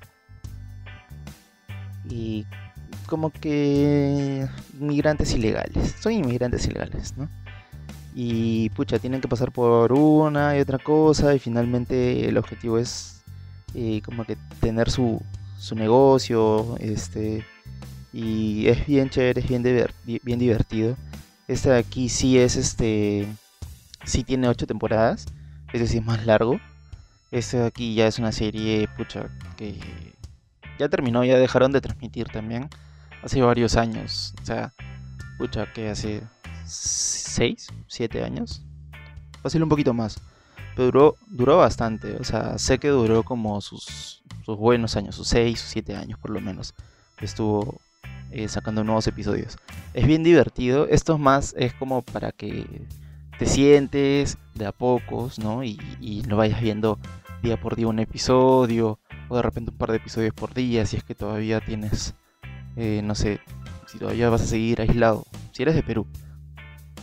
y 2.11 2.47
como 3.11 3.31
que 3.31 4.47
inmigrantes 4.81 5.35
ilegales. 5.35 5.97
Son 6.01 6.13
inmigrantes 6.13 6.67
ilegales, 6.67 7.15
¿no? 7.19 7.29
Y 8.15 8.71
pucha, 8.71 8.99
tienen 8.99 9.21
que 9.21 9.29
pasar 9.29 9.53
por 9.53 9.93
una 9.93 10.57
y 10.57 10.61
otra 10.61 10.79
cosa 10.79 11.35
y 11.35 11.39
finalmente 11.39 12.29
el 12.29 12.39
objetivo 12.39 12.79
es 12.79 13.23
eh, 13.75 14.01
como 14.05 14.25
que 14.25 14.37
tener 14.61 14.91
su, 14.91 15.21
su 15.59 15.75
negocio, 15.75 16.77
este, 16.81 17.45
y 18.13 18.67
es 18.69 18.87
bien 18.87 19.11
chévere, 19.11 19.41
es 19.41 19.49
bien, 19.49 19.63
bien 20.23 20.39
divertido. 20.39 20.97
Este 21.47 21.71
de 21.71 21.79
aquí 21.79 22.09
sí 22.09 22.39
es 22.39 22.57
este, 22.57 23.27
sí 24.05 24.25
tiene 24.25 24.49
ocho 24.49 24.67
temporadas, 24.67 25.27
es 25.73 25.81
decir, 25.81 26.03
más 26.03 26.25
largo. 26.27 26.61
Este 27.31 27.59
de 27.59 27.67
aquí 27.67 27.95
ya 27.95 28.07
es 28.07 28.19
una 28.19 28.33
serie, 28.33 28.89
pucha, 28.97 29.29
que 29.57 29.77
ya 30.79 30.89
terminó, 30.89 31.25
ya 31.25 31.39
dejaron 31.39 31.71
de 31.73 31.81
transmitir 31.81 32.29
también. 32.29 32.69
Hace 33.23 33.41
varios 33.43 33.77
años. 33.77 34.35
O 34.43 34.45
sea, 34.45 34.73
pucha, 35.39 35.73
que 35.73 35.91
hace 35.91 36.23
6, 36.67 37.69
7 37.87 38.25
años. 38.25 38.63
Fácil 39.43 39.63
un 39.63 39.69
poquito 39.69 39.95
más. 39.95 40.21
Pero 40.75 40.87
duró, 40.87 41.17
duró 41.27 41.59
bastante. 41.59 42.17
O 42.17 42.25
sea, 42.25 42.59
sé 42.59 42.79
que 42.79 42.89
duró 42.89 43.23
como 43.23 43.61
sus, 43.61 44.23
sus 44.45 44.57
buenos 44.57 44.97
años, 44.97 45.15
sus 45.15 45.29
6 45.29 45.63
o 45.63 45.67
7 45.67 45.97
años 45.97 46.19
por 46.19 46.31
lo 46.31 46.41
menos. 46.41 46.75
Estuvo 47.21 47.81
eh, 48.31 48.49
sacando 48.49 48.85
nuevos 48.85 49.07
episodios. 49.07 49.59
Es 49.93 50.07
bien 50.07 50.23
divertido. 50.23 50.87
Esto 50.89 51.15
es 51.15 51.21
más, 51.21 51.55
es 51.59 51.75
como 51.75 52.03
para 52.03 52.33
que 52.33 52.87
te 53.39 53.47
sientes 53.47 54.39
de 54.55 54.67
a 54.67 54.73
pocos, 54.73 55.39
¿no? 55.39 55.65
Y, 55.65 55.79
y 56.01 56.23
lo 56.25 56.37
vayas 56.37 56.61
viendo 56.61 56.99
día 57.43 57.59
por 57.59 57.77
día 57.77 57.89
un 57.89 57.99
episodio 57.99 58.99
o 59.29 59.37
de 59.37 59.43
repente 59.43 59.71
un 59.71 59.79
par 59.79 59.91
de 59.91 59.99
episodios 59.99 60.35
por 60.35 60.53
día, 60.53 60.85
si 60.85 60.97
es 60.97 61.05
que 61.05 61.15
todavía 61.15 61.61
tienes, 61.61 62.15
eh, 62.83 63.03
no 63.03 63.15
sé, 63.15 63.41
si 63.87 63.99
todavía 63.99 64.31
vas 64.31 64.41
a 64.41 64.47
seguir 64.47 64.81
aislado, 64.81 65.27
si 65.53 65.61
eres 65.61 65.75
de 65.75 65.83
Perú 65.83 66.07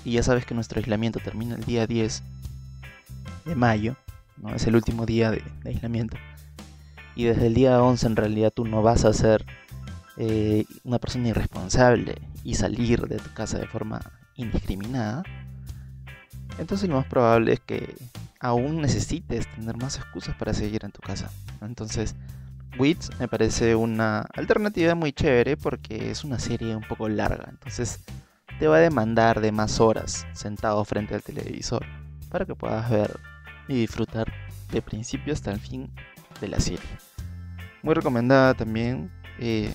y 0.03 0.13
ya 0.13 0.23
sabes 0.23 0.43
que 0.43 0.55
nuestro 0.55 0.79
aislamiento 0.79 1.19
termina 1.19 1.53
el 1.53 1.63
día 1.65 1.85
10 1.85 2.23
de 3.45 3.55
mayo, 3.55 3.95
¿no? 4.37 4.55
es 4.55 4.65
el 4.65 4.75
último 4.75 5.05
día 5.05 5.29
de, 5.29 5.43
aislamiento, 5.65 6.17
y 7.15 7.25
desde 7.25 7.45
el 7.45 7.53
día 7.53 7.79
11 7.83 8.07
en 8.07 8.15
realidad 8.15 8.51
tú 8.51 8.65
no 8.65 8.81
vas 8.81 9.05
a 9.05 9.13
ser 9.13 9.45
eh, 10.17 10.65
una 10.83 10.97
persona 10.97 11.27
irresponsable 11.27 12.15
y 12.43 12.55
salir 12.55 13.01
de 13.01 13.17
tu 13.17 13.31
casa 13.35 13.59
de 13.59 13.67
forma 13.67 14.01
indiscriminada, 14.35 15.21
entonces 16.57 16.89
lo 16.89 16.95
más 16.95 17.05
probable 17.05 17.53
es 17.53 17.59
que 17.59 17.93
aún 18.39 18.81
necesites 18.81 19.45
tener 19.53 19.77
más 19.77 19.97
excusas 19.97 20.35
para 20.37 20.55
seguir 20.55 20.85
en 20.85 20.91
tu 20.91 21.01
casa. 21.01 21.29
Entonces, 21.61 22.15
Wits 22.77 23.09
me 23.19 23.27
parece 23.27 23.75
una 23.75 24.21
alternativa 24.35 24.95
muy 24.95 25.11
chévere 25.11 25.57
porque 25.57 26.11
es 26.11 26.23
una 26.23 26.39
serie 26.39 26.75
un 26.75 26.83
poco 26.83 27.09
larga. 27.09 27.47
Entonces, 27.49 27.99
te 28.59 28.67
va 28.67 28.77
a 28.77 28.79
demandar 28.79 29.41
de 29.41 29.51
más 29.51 29.79
horas 29.79 30.25
sentado 30.33 30.83
frente 30.85 31.15
al 31.15 31.23
televisor 31.23 31.85
para 32.29 32.45
que 32.45 32.55
puedas 32.55 32.89
ver 32.89 33.19
y 33.67 33.75
disfrutar 33.75 34.31
de 34.71 34.81
principio 34.81 35.33
hasta 35.33 35.51
el 35.51 35.59
fin 35.59 35.91
de 36.41 36.47
la 36.47 36.59
serie. 36.59 36.79
Muy 37.83 37.93
recomendada 37.93 38.53
también. 38.53 39.11
Eh, 39.39 39.71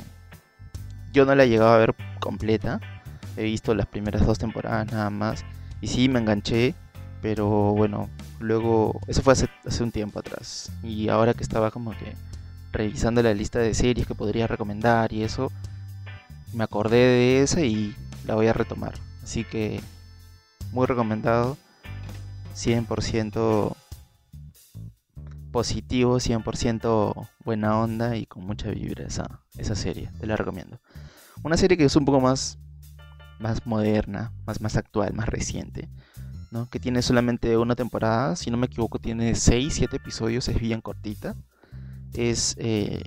yo 1.13 1.25
no 1.25 1.35
la 1.35 1.45
he 1.45 1.49
llegado 1.49 1.73
a 1.73 1.79
ver 1.79 1.95
completa. 2.21 2.81
He 3.37 3.45
visto 3.45 3.75
las 3.75 3.87
primeras 3.87 4.27
dos 4.27 4.39
temporadas 4.39 4.91
nada 4.93 5.11
más. 5.11 5.45
Y 5.81 5.89
sí, 5.89 6.09
me 6.09 6.19
enganché. 6.19 6.75
Pero 7.21 7.47
bueno, 7.73 8.11
luego, 8.41 9.01
eso 9.07 9.23
fue 9.23 9.35
hace, 9.35 9.49
hace 9.65 9.83
un 9.85 9.93
tiempo 9.93 10.19
atrás. 10.19 10.73
Y 10.83 11.09
ahora 11.09 11.35
que 11.35 11.45
estaba 11.45 11.71
como 11.71 11.93
que 11.93 12.15
revisando 12.73 13.23
la 13.23 13.35
lista 13.35 13.59
de 13.59 13.75
series 13.75 14.07
que 14.07 14.14
podría 14.14 14.47
recomendar 14.47 15.12
y 15.12 15.23
eso, 15.23 15.52
me 16.52 16.64
acordé 16.64 16.97
de 16.97 17.43
esa 17.43 17.61
y 17.61 17.95
la 18.26 18.35
voy 18.35 18.47
a 18.47 18.52
retomar. 18.52 18.95
Así 19.23 19.45
que, 19.45 19.81
muy 20.73 20.87
recomendado. 20.87 21.57
100% 22.55 23.75
positivo, 25.52 26.19
100% 26.19 27.29
buena 27.45 27.79
onda 27.79 28.17
y 28.17 28.26
con 28.26 28.45
mucha 28.45 28.71
vibra 28.71 29.05
esa, 29.05 29.41
esa 29.57 29.75
serie. 29.75 30.11
Te 30.21 30.26
la 30.26 30.37
recomiendo. 30.37 30.81
Una 31.43 31.57
serie 31.57 31.76
que 31.76 31.85
es 31.85 31.97
un 31.97 32.05
poco 32.05 32.21
más, 32.21 32.59
más 33.38 33.67
moderna, 33.67 34.33
más, 34.47 34.61
más 34.61 34.76
actual, 34.76 35.14
más 35.14 35.29
reciente 35.29 35.88
que 36.71 36.79
tiene 36.79 37.00
solamente 37.00 37.57
una 37.57 37.75
temporada, 37.75 38.37
si 38.37 38.50
no 38.50 38.59
me 38.59 38.67
equivoco 38.67 38.99
tiene 38.99 39.35
6, 39.35 39.73
7 39.75 39.97
episodios, 39.97 40.49
es 40.49 40.61
bien 40.61 40.83
cortita, 40.83 41.35
es 42.14 42.57
eh, 42.59 43.02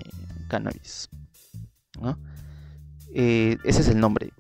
Cannabis. 0.48 1.10
Eh, 3.14 3.58
ese 3.64 3.82
es 3.82 3.88
el 3.88 4.00
nombre. 4.00 4.32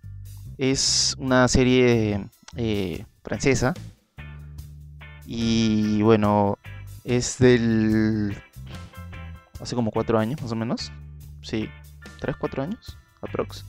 Es 0.57 1.15
una 1.17 1.47
serie 1.47 2.27
eh, 2.55 3.05
francesa 3.23 3.73
y 5.25 6.01
bueno, 6.01 6.57
es 7.03 7.37
del... 7.39 8.35
hace 9.59 9.75
como 9.75 9.91
4 9.91 10.19
años 10.19 10.41
más 10.41 10.51
o 10.51 10.55
menos. 10.55 10.91
Sí, 11.41 11.69
3, 12.19 12.35
4 12.37 12.63
años, 12.63 12.97
aprox. 13.21 13.65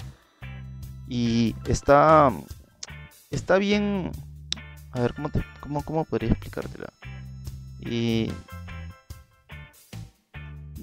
Y 1.08 1.54
está... 1.66 2.32
Está 3.30 3.58
bien 3.58 4.12
a 4.96 5.00
ver, 5.00 5.12
¿cómo, 5.12 5.28
te, 5.28 5.44
cómo, 5.60 5.82
cómo 5.82 6.04
podría 6.06 6.30
explicártela? 6.30 6.90
Y... 7.80 8.32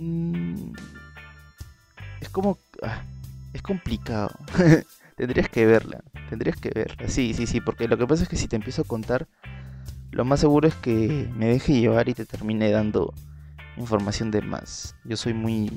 Mm, 0.04 0.74
es 2.22 2.30
como... 2.30 2.58
Ah, 2.82 3.04
es 3.54 3.62
complicado. 3.62 4.32
tendrías 5.16 5.50
que 5.50 5.66
verla. 5.66 6.04
Tendrías 6.30 6.58
que 6.58 6.70
verla. 6.70 7.08
Sí, 7.08 7.34
sí, 7.34 7.48
sí. 7.48 7.62
Porque 7.62 7.88
lo 7.88 7.98
que 7.98 8.08
pasa 8.08 8.24
es 8.24 8.30
que 8.30 8.36
si 8.36 8.48
te 8.48 8.56
empiezo 8.56 8.82
a 8.82 8.86
contar, 8.86 9.28
lo 10.12 10.26
más 10.26 10.40
seguro 10.40 10.68
es 10.68 10.76
que 10.76 11.30
me 11.36 11.48
deje 11.48 11.80
llevar 11.80 12.10
y 12.10 12.14
te 12.14 12.26
termine 12.26 12.70
dando 12.72 13.14
información 13.78 14.32
de 14.32 14.42
más. 14.42 14.96
Yo 15.04 15.18
soy 15.18 15.34
muy... 15.34 15.72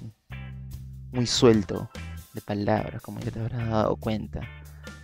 Muy 1.13 1.27
suelto 1.27 1.89
de 2.35 2.43
palabras, 2.43 3.01
como 3.01 3.21
ya 3.21 3.31
te 3.31 3.41
habrás 3.41 3.67
dado 3.69 3.97
cuenta. 3.97 4.41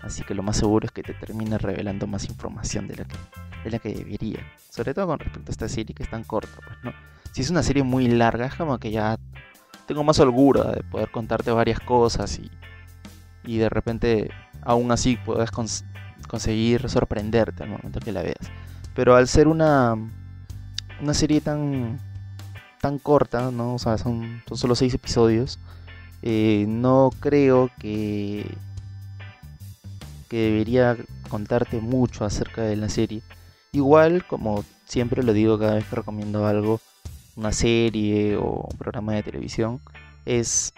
Así 0.03 0.25
que 0.25 0.35
lo 0.35 0.43
más 0.43 0.57
seguro 0.57 0.87
es 0.87 0.93
que 0.93 1.03
te 1.03 1.15
termine 1.15 1.57
revelando 1.59 2.07
más 2.07 2.29
información 2.29 2.89
de 2.89 2.97
la 2.97 3.05
que, 3.05 3.17
de 3.65 3.71
la 3.71 3.79
que 3.79 3.95
debería. 3.95 4.41
Sobre 4.69 4.95
todo 4.95 5.07
con 5.07 5.21
respecto 5.21 5.51
a 5.51 5.53
esta 5.53 5.69
serie 5.69 5.95
que 5.95 6.03
es 6.03 6.11
tan 6.11 6.25
corta, 6.25 6.59
pues, 6.67 6.77
¿no? 6.83 6.93
Si 7.33 7.41
es 7.41 7.51
una 7.51 7.63
serie 7.63 7.83
muy 7.83 8.09
larga, 8.09 8.47
es 8.47 8.55
como 8.55 8.79
que 8.79 8.91
ya 8.91 9.19
tengo 9.87 10.05
más 10.05 10.19
holgura 10.21 10.73
de 10.73 10.83
poder 10.85 11.11
contarte 11.11 11.51
varias 11.51 11.81
cosas 11.81 12.39
y, 12.39 12.51
y 13.45 13.59
de 13.59 13.69
repente 13.69 14.31
aún 14.63 14.93
así 14.93 15.17
puedas 15.17 15.51
conseguir 15.51 16.89
sorprenderte 16.89 17.65
al 17.65 17.71
momento 17.71 18.01
que 18.01 18.13
la 18.13 18.23
veas. 18.23 18.51
Pero 18.95 19.17
al 19.17 19.29
ser 19.29 19.49
una, 19.49 19.97
una 21.01 21.15
serie 21.15 21.41
tan, 21.41 21.99
tan 22.81 22.99
corta, 22.99 23.51
¿no? 23.51 23.75
O 23.75 23.79
sea, 23.79 23.99
son, 23.99 24.43
son 24.47 24.59
solo 24.59 24.75
seis 24.75 24.95
episodios, 24.95 25.59
eh, 26.23 26.67
no 26.69 27.11
creo 27.21 27.71
que 27.79 28.47
que 30.33 30.39
debería 30.39 30.97
contarte 31.29 31.79
mucho 31.79 32.25
acerca 32.25 32.63
de 32.63 32.75
la 32.77 32.89
serie. 32.89 33.21
Igual, 33.73 34.27
como 34.27 34.65
siempre 34.87 35.23
lo 35.23 35.35
digo 35.35 35.59
cada 35.59 35.75
vez 35.75 35.85
que 35.85 35.97
recomiendo 35.97 36.47
algo, 36.47 36.81
una 37.37 37.53
serie 37.53 38.37
o 38.37 38.69
un 38.71 38.79
programa 38.79 39.13
de 39.15 39.23
televisión, 39.23 39.81
es 40.25 40.73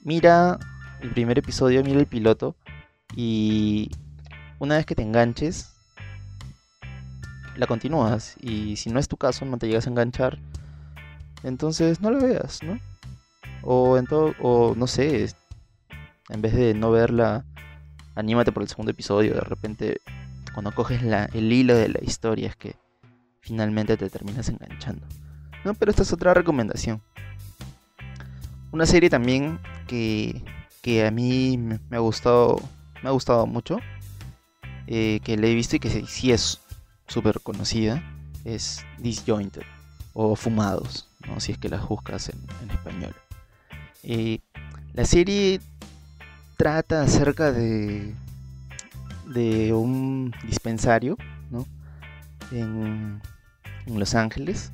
mira 0.00 0.58
el 1.00 1.10
primer 1.10 1.38
episodio, 1.38 1.82
mira 1.82 2.00
el 2.00 2.06
piloto 2.06 2.56
y 3.14 3.90
una 4.58 4.76
vez 4.76 4.86
que 4.86 4.94
te 4.94 5.02
enganches, 5.02 5.74
la 7.56 7.66
continúas. 7.66 8.36
Y 8.40 8.76
si 8.76 8.90
no 8.90 8.98
es 8.98 9.08
tu 9.08 9.16
caso, 9.16 9.44
no 9.44 9.58
te 9.58 9.66
llegas 9.66 9.86
a 9.86 9.90
enganchar, 9.90 10.38
entonces 11.42 12.00
no 12.00 12.10
la 12.10 12.18
veas, 12.18 12.62
¿no? 12.62 12.78
O, 13.62 13.98
en 13.98 14.06
todo, 14.06 14.34
o 14.40 14.74
no 14.76 14.86
sé, 14.86 15.28
en 16.28 16.42
vez 16.42 16.54
de 16.54 16.74
no 16.74 16.90
verla 16.90 17.44
anímate 18.14 18.52
por 18.52 18.62
el 18.62 18.68
segundo 18.68 18.90
episodio, 18.90 19.34
de 19.34 19.40
repente 19.40 20.00
cuando 20.52 20.72
coges 20.72 21.02
el 21.02 21.52
hilo 21.52 21.74
de 21.74 21.88
la 21.88 22.00
historia 22.02 22.48
es 22.48 22.56
que 22.56 22.76
finalmente 23.40 23.96
te 23.96 24.10
terminas 24.10 24.48
enganchando. 24.48 25.06
No, 25.64 25.74
pero 25.74 25.90
esta 25.90 26.02
es 26.02 26.12
otra 26.12 26.34
recomendación. 26.34 27.00
Una 28.72 28.86
serie 28.86 29.10
también 29.10 29.60
que, 29.86 30.42
que 30.80 31.06
a 31.06 31.10
mí 31.10 31.56
me 31.58 31.96
ha 31.96 32.00
gustado, 32.00 32.60
me 33.02 33.08
ha 33.08 33.12
gustado 33.12 33.46
mucho, 33.46 33.78
eh, 34.86 35.20
que 35.22 35.36
le 35.36 35.52
he 35.52 35.54
visto 35.54 35.76
y 35.76 35.78
que 35.78 36.06
sí 36.06 36.32
es 36.32 36.60
súper 37.06 37.40
conocida, 37.40 38.02
es 38.44 38.84
Disjointed 38.98 39.62
o 40.14 40.34
Fumados, 40.34 41.08
¿no? 41.26 41.38
si 41.38 41.52
es 41.52 41.58
que 41.58 41.68
las 41.68 41.86
buscas 41.86 42.30
en, 42.30 42.70
español. 42.70 43.14
Eh, 44.02 44.40
la 44.94 45.04
serie 45.04 45.60
trata 46.56 47.02
acerca 47.02 47.52
de, 47.52 48.14
de 49.26 49.72
un 49.72 50.34
dispensario 50.44 51.16
¿no? 51.50 51.66
en, 52.50 53.20
en 53.86 53.98
Los 53.98 54.14
Ángeles 54.14 54.72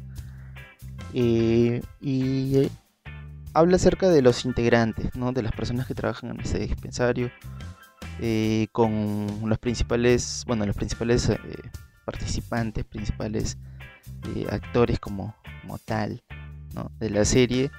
eh, 1.14 1.82
y 2.00 2.68
habla 3.54 3.76
acerca 3.76 4.08
de 4.08 4.22
los 4.22 4.44
integrantes, 4.44 5.14
¿no? 5.16 5.32
de 5.32 5.42
las 5.42 5.52
personas 5.52 5.86
que 5.86 5.94
trabajan 5.94 6.30
en 6.30 6.40
ese 6.40 6.58
dispensario, 6.58 7.30
eh, 8.20 8.68
con 8.72 9.26
los 9.44 9.58
principales, 9.58 10.44
bueno, 10.46 10.66
los 10.66 10.76
principales 10.76 11.28
eh, 11.28 11.38
participantes, 12.04 12.84
principales 12.84 13.58
actores 14.50 14.98
como, 14.98 15.34
como 15.62 15.78
tal 15.78 16.22
de 16.98 17.10
la 17.10 17.24
serie, 17.24 17.70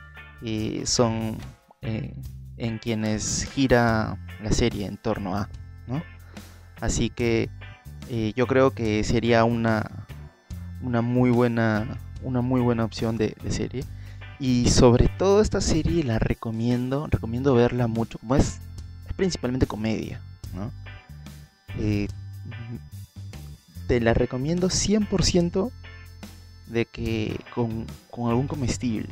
son 0.86 1.38
en 1.82 2.78
quienes 2.80 3.50
gira 3.54 4.18
la 4.42 4.52
serie 4.52 4.86
en 4.86 4.98
torno 4.98 5.36
a, 5.36 5.50
¿no? 5.88 6.02
Así 6.80 7.10
que 7.10 7.50
yo 8.36 8.48
creo 8.48 8.72
que 8.72 9.04
sería 9.04 9.44
una, 9.44 10.08
una 10.82 11.02
muy 11.02 11.30
buena 11.30 12.00
una 12.24 12.42
muy 12.42 12.62
buena 12.62 12.86
opción 12.86 13.18
de, 13.18 13.36
serie. 13.50 13.84
Y 14.40 14.70
sobre 14.70 15.10
todo 15.10 15.42
esta 15.42 15.62
serie 15.62 16.04
la 16.04 16.18
recomiendo, 16.18 17.08
recomiendo 17.08 17.54
verla 17.54 17.88
mucho, 17.88 18.20
como 18.20 18.36
es, 18.36 18.60
es 19.08 19.14
principalmente 19.16 19.68
comedia. 19.68 20.22
Eh, 21.78 22.08
te 23.88 24.00
la 24.00 24.14
recomiendo 24.14 24.70
100% 24.70 25.72
de 26.68 26.86
que 26.86 27.40
con, 27.54 27.86
con, 28.12 28.30
algún 28.30 28.48
comestible. 28.48 29.10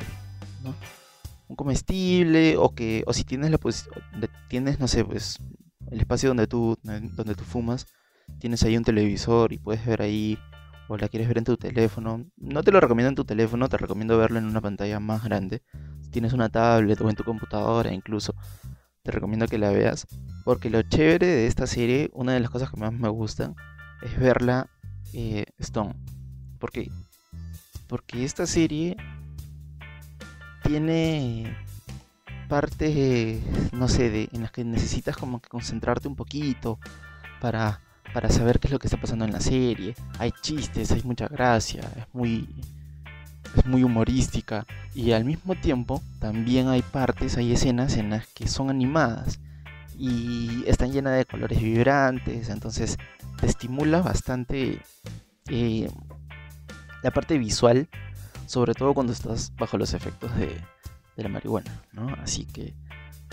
Un 1.47 1.55
comestible 1.55 2.57
o 2.57 2.73
que 2.73 3.03
o 3.07 3.13
si 3.13 3.23
tienes 3.23 3.51
la 3.51 3.57
pues 3.57 3.89
tienes 4.49 4.79
no 4.79 4.87
sé, 4.87 5.03
pues 5.03 5.39
el 5.89 5.99
espacio 5.99 6.29
donde 6.29 6.47
tú 6.47 6.77
donde 6.83 7.35
tú 7.35 7.43
fumas, 7.43 7.87
tienes 8.39 8.63
ahí 8.63 8.77
un 8.77 8.83
televisor 8.83 9.53
y 9.53 9.57
puedes 9.57 9.85
ver 9.85 10.01
ahí 10.01 10.37
o 10.87 10.97
la 10.97 11.09
quieres 11.09 11.27
ver 11.27 11.37
en 11.37 11.43
tu 11.43 11.57
teléfono, 11.57 12.25
no 12.37 12.63
te 12.63 12.71
lo 12.71 12.79
recomiendo 12.79 13.09
en 13.09 13.15
tu 13.15 13.25
teléfono, 13.25 13.69
te 13.69 13.77
recomiendo 13.77 14.17
verlo 14.17 14.39
en 14.39 14.45
una 14.45 14.61
pantalla 14.61 14.99
más 14.99 15.23
grande. 15.23 15.61
Si 16.01 16.09
tienes 16.09 16.33
una 16.33 16.49
tablet 16.49 16.99
o 17.01 17.09
en 17.09 17.15
tu 17.15 17.23
computadora 17.23 17.93
incluso, 17.93 18.33
te 19.03 19.11
recomiendo 19.11 19.47
que 19.47 19.57
la 19.57 19.71
veas. 19.71 20.07
Porque 20.43 20.69
lo 20.69 20.81
chévere 20.81 21.27
de 21.27 21.47
esta 21.47 21.67
serie, 21.67 22.09
una 22.13 22.33
de 22.33 22.39
las 22.39 22.49
cosas 22.49 22.69
que 22.71 22.77
más 22.77 22.93
me 22.93 23.09
gustan, 23.09 23.55
es 24.01 24.17
verla 24.17 24.69
eh, 25.13 25.45
Stone. 25.59 25.95
¿Por 26.59 26.71
qué? 26.71 26.89
Porque 27.87 28.23
esta 28.23 28.45
serie 28.45 28.97
tiene 30.63 31.57
partes, 32.47 33.41
no 33.73 33.87
sé, 33.87 34.09
de, 34.09 34.29
en 34.31 34.41
las 34.41 34.51
que 34.51 34.63
necesitas 34.63 35.17
como 35.17 35.41
que 35.41 35.49
concentrarte 35.49 36.07
un 36.07 36.15
poquito 36.15 36.79
para 37.41 37.81
para 38.13 38.29
saber 38.29 38.59
qué 38.59 38.67
es 38.67 38.73
lo 38.73 38.79
que 38.79 38.87
está 38.87 38.97
pasando 38.99 39.25
en 39.25 39.31
la 39.31 39.39
serie. 39.39 39.95
Hay 40.19 40.31
chistes, 40.41 40.91
hay 40.91 41.03
mucha 41.03 41.27
gracia, 41.27 41.81
es 41.95 42.05
muy 42.13 42.47
es 43.55 43.65
muy 43.65 43.83
humorística 43.83 44.65
y 44.93 45.11
al 45.11 45.25
mismo 45.25 45.55
tiempo 45.55 46.01
también 46.19 46.67
hay 46.67 46.81
partes, 46.81 47.37
hay 47.37 47.53
escenas 47.53 47.97
en 47.97 48.09
las 48.09 48.27
que 48.27 48.47
son 48.47 48.69
animadas 48.69 49.39
y 49.97 50.63
están 50.67 50.91
llenas 50.91 51.15
de 51.17 51.25
colores 51.25 51.61
vibrantes, 51.61 52.49
entonces 52.49 52.97
te 53.39 53.47
estimula 53.47 54.01
bastante 54.01 54.81
eh, 55.49 55.89
la 57.03 57.11
parte 57.11 57.37
visual, 57.37 57.87
sobre 58.45 58.73
todo 58.73 58.93
cuando 58.93 59.13
estás 59.13 59.53
bajo 59.57 59.77
los 59.77 59.93
efectos 59.93 60.35
de, 60.35 60.59
de 61.15 61.23
la 61.23 61.29
marihuana, 61.29 61.81
¿no? 61.93 62.07
Así 62.21 62.45
que 62.45 62.73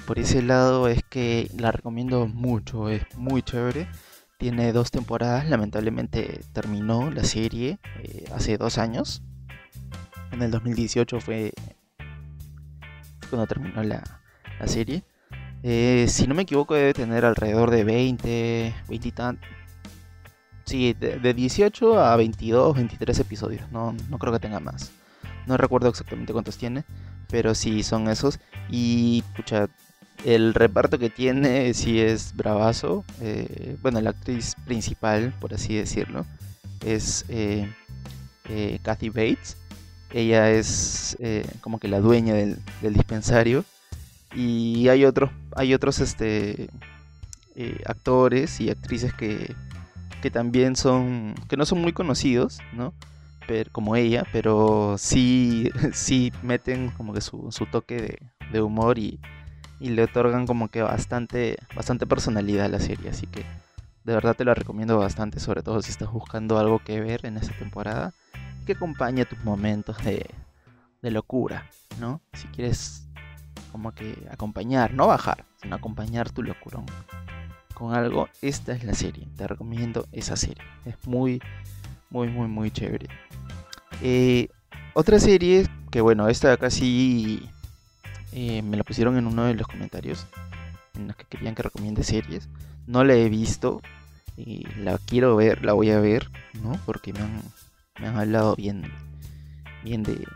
por 0.07 0.19
ese 0.19 0.43
lado 0.43 0.89
es 0.89 1.03
que 1.03 1.51
la 1.57 1.73
recomiendo 1.73 2.27
mucho, 2.27 2.89
es 2.89 3.03
muy 3.17 3.43
chévere. 3.43 3.89
Tiene 4.39 4.73
dos 4.73 4.91
temporadas, 4.91 5.49
lamentablemente 5.49 6.41
terminó 6.53 7.11
la 7.11 7.25
serie 7.25 7.79
eh, 8.03 8.25
hace 8.35 8.59
dos 8.59 8.79
años. 8.79 9.23
En 10.33 10.43
el 10.43 10.51
2018 10.51 11.21
fue 11.21 11.53
cuando 13.31 13.47
terminó 13.47 13.83
la, 13.83 14.03
serie. 14.67 15.05
Eh, 15.63 16.07
si 16.09 16.27
no 16.27 16.35
me 16.35 16.43
equivoco 16.43 16.75
debe 16.75 16.95
tener 16.95 17.25
alrededor 17.25 17.71
de 17.71 17.85
20, 17.85 18.75
20 18.89 19.09
y 19.09 19.13
tan... 19.13 19.39
Sí, 20.65 20.95
de, 20.95 21.35
18 21.35 22.01
a 22.01 22.17
22, 22.17 22.75
23 22.75 23.19
episodios. 23.19 23.71
No, 23.71 23.95
no 24.09 24.19
creo 24.19 24.33
que 24.33 24.41
tenga 24.41 24.61
más. 24.61 24.93
No 25.47 25.57
recuerdo 25.57 25.89
exactamente 25.89 26.33
cuántos 26.33 26.57
tiene, 26.57 26.85
pero 27.29 27.55
sí 27.55 27.83
son 27.83 28.09
esos. 28.09 28.41
Y 28.71 29.23
pucha, 29.37 29.69
el 30.25 30.55
reparto 30.55 30.99
que 30.99 31.11
tiene 31.11 31.75
sí 31.75 32.01
es 32.01 32.35
bravazo. 32.35 33.05
Eh, 33.21 33.77
bueno, 33.83 34.01
la 34.01 34.11
actriz 34.11 34.57
principal, 34.65 35.35
por 35.41 35.55
así 35.55 35.75
decirlo, 35.75 36.25
es 36.85 37.25
eh, 37.29 37.71
eh, 38.49 38.79
Kathy 38.83 39.11
Bates. 39.11 39.57
Ella 40.11 40.51
es 40.51 41.17
como 41.61 41.79
que 41.79 41.89
la 41.89 42.01
dueña 42.01 42.35
del, 42.35 42.59
dispensario. 42.83 43.65
Y 44.35 44.89
hay 44.89 45.05
otros, 45.05 45.31
hay 45.55 45.75
otros 45.75 46.01
este, 46.01 46.69
actores 47.87 48.61
y 48.61 48.71
actrices 48.71 49.13
que, 49.13 49.55
que 50.23 50.31
también 50.31 50.75
son, 50.77 51.35
que 51.49 51.57
no 51.57 51.67
son 51.67 51.81
muy 51.81 51.93
conocidos, 51.93 52.61
¿no? 52.73 52.95
Pero, 53.47 53.71
como 53.73 53.95
ella, 53.97 54.25
pero 54.33 54.97
sí, 54.99 55.71
sí 55.93 56.33
meten 56.43 56.91
como 56.91 57.13
que 57.13 57.21
su, 57.21 57.51
toque 57.71 58.19
de 58.53 58.63
humor 58.63 58.99
y, 58.99 59.21
y 59.85 59.91
le 59.91 60.05
otorgan 60.05 60.47
como 60.47 60.69
que 60.69 60.81
bastante, 60.81 61.59
bastante 61.77 62.07
personalidad 62.07 62.65
a 62.65 62.69
la 62.71 62.81
serie. 62.81 63.11
Así 63.11 63.27
que 63.27 63.45
de 64.05 64.15
verdad 64.15 64.35
te 64.35 64.47
la 64.47 64.55
recomiendo 64.55 64.97
bastante, 64.97 65.41
sobre 65.41 65.63
todo 65.63 65.83
si 65.83 65.91
estás 65.91 66.11
buscando 66.11 66.59
algo 66.59 66.79
que 66.79 67.03
ver 67.03 67.27
en 67.27 67.37
esta 67.37 67.53
temporada 67.59 68.15
que 68.65 68.73
acompañe 68.73 69.27
tus 69.27 69.45
momentos 69.45 70.03
de, 70.03 70.25
de 71.03 71.11
locura, 71.11 71.69
¿no? 72.01 72.23
Si 72.33 72.49
quieres 72.49 73.07
como 73.73 73.93
que 73.93 74.27
acompañar, 74.31 74.95
no 74.95 75.07
bajar, 75.07 75.45
sino 75.61 75.77
acompañar 75.77 76.31
tu 76.31 76.43
locura 76.43 76.83
con 77.75 77.95
algo, 77.95 78.31
esta 78.41 78.73
es 78.73 78.85
la 78.85 78.95
serie. 78.95 79.29
Te 79.37 79.47
recomiendo 79.47 80.07
esa 80.13 80.35
serie. 80.35 80.65
Es 80.87 80.97
muy, 81.07 81.43
muy, 82.09 82.29
muy, 82.29 82.49
muy 82.49 82.71
chévere. 82.71 83.09
Eh, 84.01 84.49
otra 84.95 85.21
serie 85.21 85.69
que 85.91 86.01
bueno, 86.01 86.31
esta 86.31 86.57
casi 86.57 87.51
eh, 88.35 88.63
me 88.63 88.77
la 88.77 88.85
pusieron 88.85 89.17
en 89.17 89.27
uno 89.27 89.45
de 89.45 89.55
los 89.55 89.67
comentarios 89.67 90.27
en 90.95 91.09
los 91.09 91.17
que 91.17 91.25
querían 91.25 91.55
que 91.55 91.63
recomiende 91.63 92.03
series. 92.05 92.49
No 92.87 93.05
la 93.05 93.15
he 93.15 93.29
visto 93.29 93.81
y 94.37 94.67
la 94.79 94.99
quiero 94.99 95.37
ver, 95.37 95.65
la 95.65 95.73
voy 95.73 95.91
a 95.91 96.01
ver, 96.01 96.31
¿no? 96.63 96.79
Porque 96.85 97.13
me 97.13 97.21
han, 97.21 97.43
me 98.01 98.09
han 98.09 98.17
hablado 98.17 98.57
bien, 98.57 98.93
bien 99.83 100.03
de, 100.03 100.27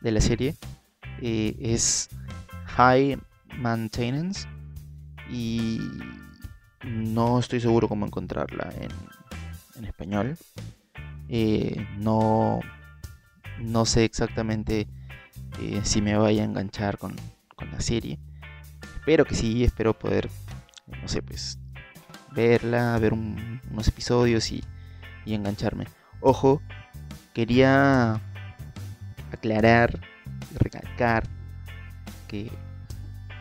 de 0.00 0.10
la 0.12 0.20
serie. 0.20 0.54
Eh, 1.20 1.56
es 1.60 2.08
High 2.66 3.18
Maintenance 3.58 4.46
y 5.30 5.80
no 6.84 7.38
estoy 7.38 7.60
seguro 7.60 7.88
cómo 7.88 8.06
encontrarla 8.06 8.72
en, 8.80 8.90
en 9.76 9.84
español. 9.84 10.36
Eh, 11.28 11.86
no, 11.98 12.60
no 13.58 13.84
sé 13.84 14.04
exactamente 14.04 14.86
eh, 15.60 15.80
si 15.84 16.02
me 16.02 16.16
vaya 16.16 16.42
a 16.42 16.44
enganchar 16.44 16.98
con, 16.98 17.16
la 17.72 17.80
serie. 17.80 18.18
Espero 18.96 19.24
que 19.24 19.34
sí, 19.34 19.64
espero 19.64 19.98
poder, 19.98 20.28
no 21.02 21.08
sé, 21.08 21.22
pues 21.22 21.58
verla, 22.32 22.98
ver 22.98 23.14
unos 23.14 23.88
episodios 23.88 24.52
y, 24.52 24.62
y 25.24 25.34
engancharme. 25.34 25.86
Ojo, 26.20 26.60
quería 27.34 28.20
aclarar 29.32 29.98
y 30.52 30.58
recalcar 30.58 31.24
que 32.28 32.50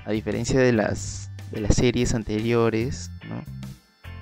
a 0.05 0.11
diferencia 0.11 0.59
de 0.59 0.71
las 0.71 1.29
de 1.51 1.61
las 1.61 1.75
series 1.75 2.13
anteriores, 2.13 3.11
¿no? 3.27 3.43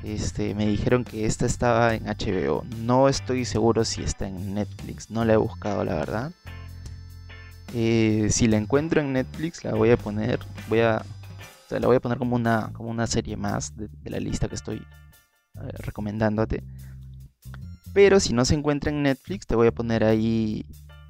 Este, 0.04 0.54
me 0.54 0.68
dijeron 0.68 1.06
que 1.06 1.26
esta 1.26 1.46
estaba 1.46 1.96
en 1.96 2.06
HBO. 2.06 2.66
No 2.80 3.08
estoy 3.08 3.46
seguro 3.46 3.86
si 3.86 4.04
está 4.04 4.28
en 4.28 4.54
Netflix. 4.54 5.10
No 5.10 5.24
la 5.24 5.34
he 5.34 5.38
buscado, 5.38 5.86
la 5.86 5.96
verdad. 5.96 6.32
Eh, 7.74 8.28
si 8.30 8.48
la 8.48 8.58
encuentro 8.58 9.02
en 9.02 9.14
Netflix, 9.14 9.64
la 9.64 9.74
voy 9.74 9.90
a 9.90 9.98
poner, 9.98 10.40
voy 10.70 10.82
a, 10.82 11.04
la 11.70 11.88
voy 11.88 11.96
a 11.96 12.00
poner 12.00 12.20
como 12.20 12.36
una, 12.36 12.72
como 12.74 12.90
una 12.90 13.08
serie 13.08 13.36
más 13.36 13.76
de, 13.76 13.90
la 14.10 14.20
lista 14.20 14.48
que 14.48 14.56
estoy, 14.56 14.78
eh, 14.78 15.72
recomendándote. 15.80 16.64
Pero 17.94 18.20
si 18.20 18.34
no 18.34 18.46
se 18.46 18.54
encuentra 18.56 18.92
en 18.92 19.04
Netflix, 19.04 19.48
te 19.48 19.56
voy 19.56 19.68
a 19.68 19.72
poner 19.72 20.04
ahí 20.04 20.66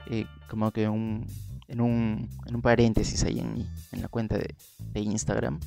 eh, 0.10 0.26
como 0.50 0.72
que 0.72 0.88
un, 0.88 1.28
en, 1.68 1.82
un, 1.82 2.30
en 2.46 2.56
un 2.56 2.62
paréntesis 2.62 3.24
ahí 3.26 3.40
en, 3.40 3.68
en 3.92 4.02
la 4.02 4.08
cuenta 4.08 4.38
de, 4.38 4.56
de, 4.80 5.00
Instagram. 5.02 5.60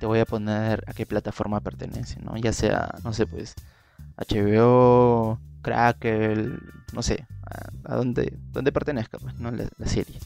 Te 0.00 0.06
voy 0.06 0.18
a 0.18 0.24
poner 0.24 0.82
a 0.88 0.92
qué 0.92 1.06
plataforma 1.06 1.60
pertenece, 1.60 2.20
¿no? 2.20 2.36
Ya 2.36 2.52
sea, 2.52 2.90
no 3.04 3.12
sé, 3.12 3.26
pues 3.26 3.54
HBO, 4.16 5.38
Crackle, 5.62 6.58
no 6.92 7.02
sé, 7.02 7.26
a, 7.84 7.96
dónde, 7.96 8.36
dónde 8.52 8.72
pertenezca, 8.72 9.18
pues, 9.18 9.34
¿no? 9.38 9.50
La, 9.50 9.68
serie. 9.86 10.18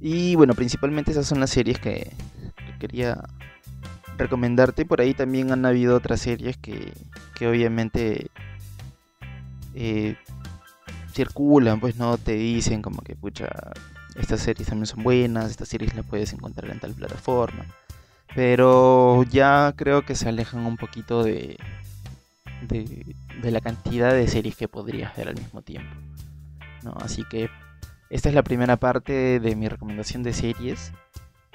Y 0.00 0.34
bueno, 0.34 0.54
principalmente 0.54 1.10
esas 1.10 1.26
son 1.26 1.40
las 1.40 1.50
series 1.50 1.78
que, 1.78 2.12
que 2.56 2.78
quería 2.78 3.24
recomendarte. 4.16 4.84
Por 4.84 5.00
ahí 5.00 5.14
también 5.14 5.52
han 5.52 5.64
habido 5.64 5.96
otras 5.96 6.20
series 6.20 6.56
que, 6.56 6.92
que 7.34 7.48
obviamente 7.48 8.30
eh, 9.74 10.16
circulan, 11.12 11.80
pues 11.80 11.96
no 11.96 12.18
te 12.18 12.32
dicen 12.32 12.82
como 12.82 13.02
que, 13.02 13.16
pucha, 13.16 13.48
estas 14.16 14.40
series 14.40 14.68
también 14.68 14.86
son 14.86 15.02
buenas, 15.02 15.50
estas 15.50 15.68
series 15.68 15.94
las 15.94 16.04
puedes 16.04 16.32
encontrar 16.32 16.70
en 16.70 16.80
tal 16.80 16.92
plataforma. 16.94 17.66
Pero 18.34 19.22
ya 19.24 19.72
creo 19.76 20.02
que 20.02 20.14
se 20.14 20.28
alejan 20.28 20.66
un 20.66 20.76
poquito 20.76 21.22
de, 21.22 21.58
de, 22.66 23.14
la 23.42 23.60
cantidad 23.60 24.12
de 24.12 24.28
series 24.28 24.56
que 24.56 24.68
podrías 24.68 25.16
ver 25.16 25.28
al 25.28 25.36
mismo 25.36 25.62
tiempo. 25.62 25.94
¿no? 26.82 26.94
Así 27.00 27.24
que 27.28 27.48
esta 28.10 28.28
es 28.28 28.34
la 28.34 28.42
primera 28.42 28.76
parte 28.76 29.40
de 29.40 29.56
mi 29.56 29.68
recomendación 29.68 30.22
de 30.22 30.32
series. 30.32 30.92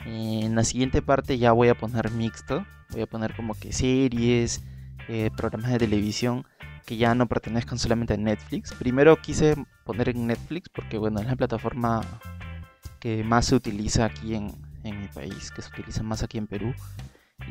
En 0.06 0.56
la 0.56 0.63
siguiente 0.63 1.02
parte 1.02 1.38
ya 1.38 1.52
voy 1.52 1.69
a 1.69 1.76
poner 1.76 2.12
mixto. 2.12 2.65
Voy 2.91 3.02
a 3.02 3.08
poner 3.08 3.36
como 3.36 3.54
que 3.54 3.71
series, 3.71 4.62
eh, 5.08 5.30
programas 5.36 5.71
de 5.71 5.80
televisión 5.80 6.45
que 6.86 6.97
ya 6.97 7.15
no 7.15 7.28
pertenezcan 7.28 7.78
solamente 7.78 8.15
a 8.15 8.17
Netflix. 8.17 8.74
Primero 8.74 9.21
quise 9.21 9.56
poner 9.86 10.10
en 10.10 10.28
Netflix 10.28 10.69
porque 10.69 10.97
bueno, 10.97 11.19
es 11.19 11.28
la 11.28 11.36
plataforma 11.36 12.02
que 13.00 13.24
más 13.24 13.45
se 13.45 13.56
utiliza 13.56 14.06
aquí 14.06 14.36
en, 14.36 14.52
en 14.84 15.00
mi 15.00 15.08
país, 15.08 15.52
que 15.52 15.62
se 15.62 15.69
utiliza 15.69 16.04
más 16.04 16.24
aquí 16.24 16.38
en 16.38 16.47
Perú. 16.47 16.74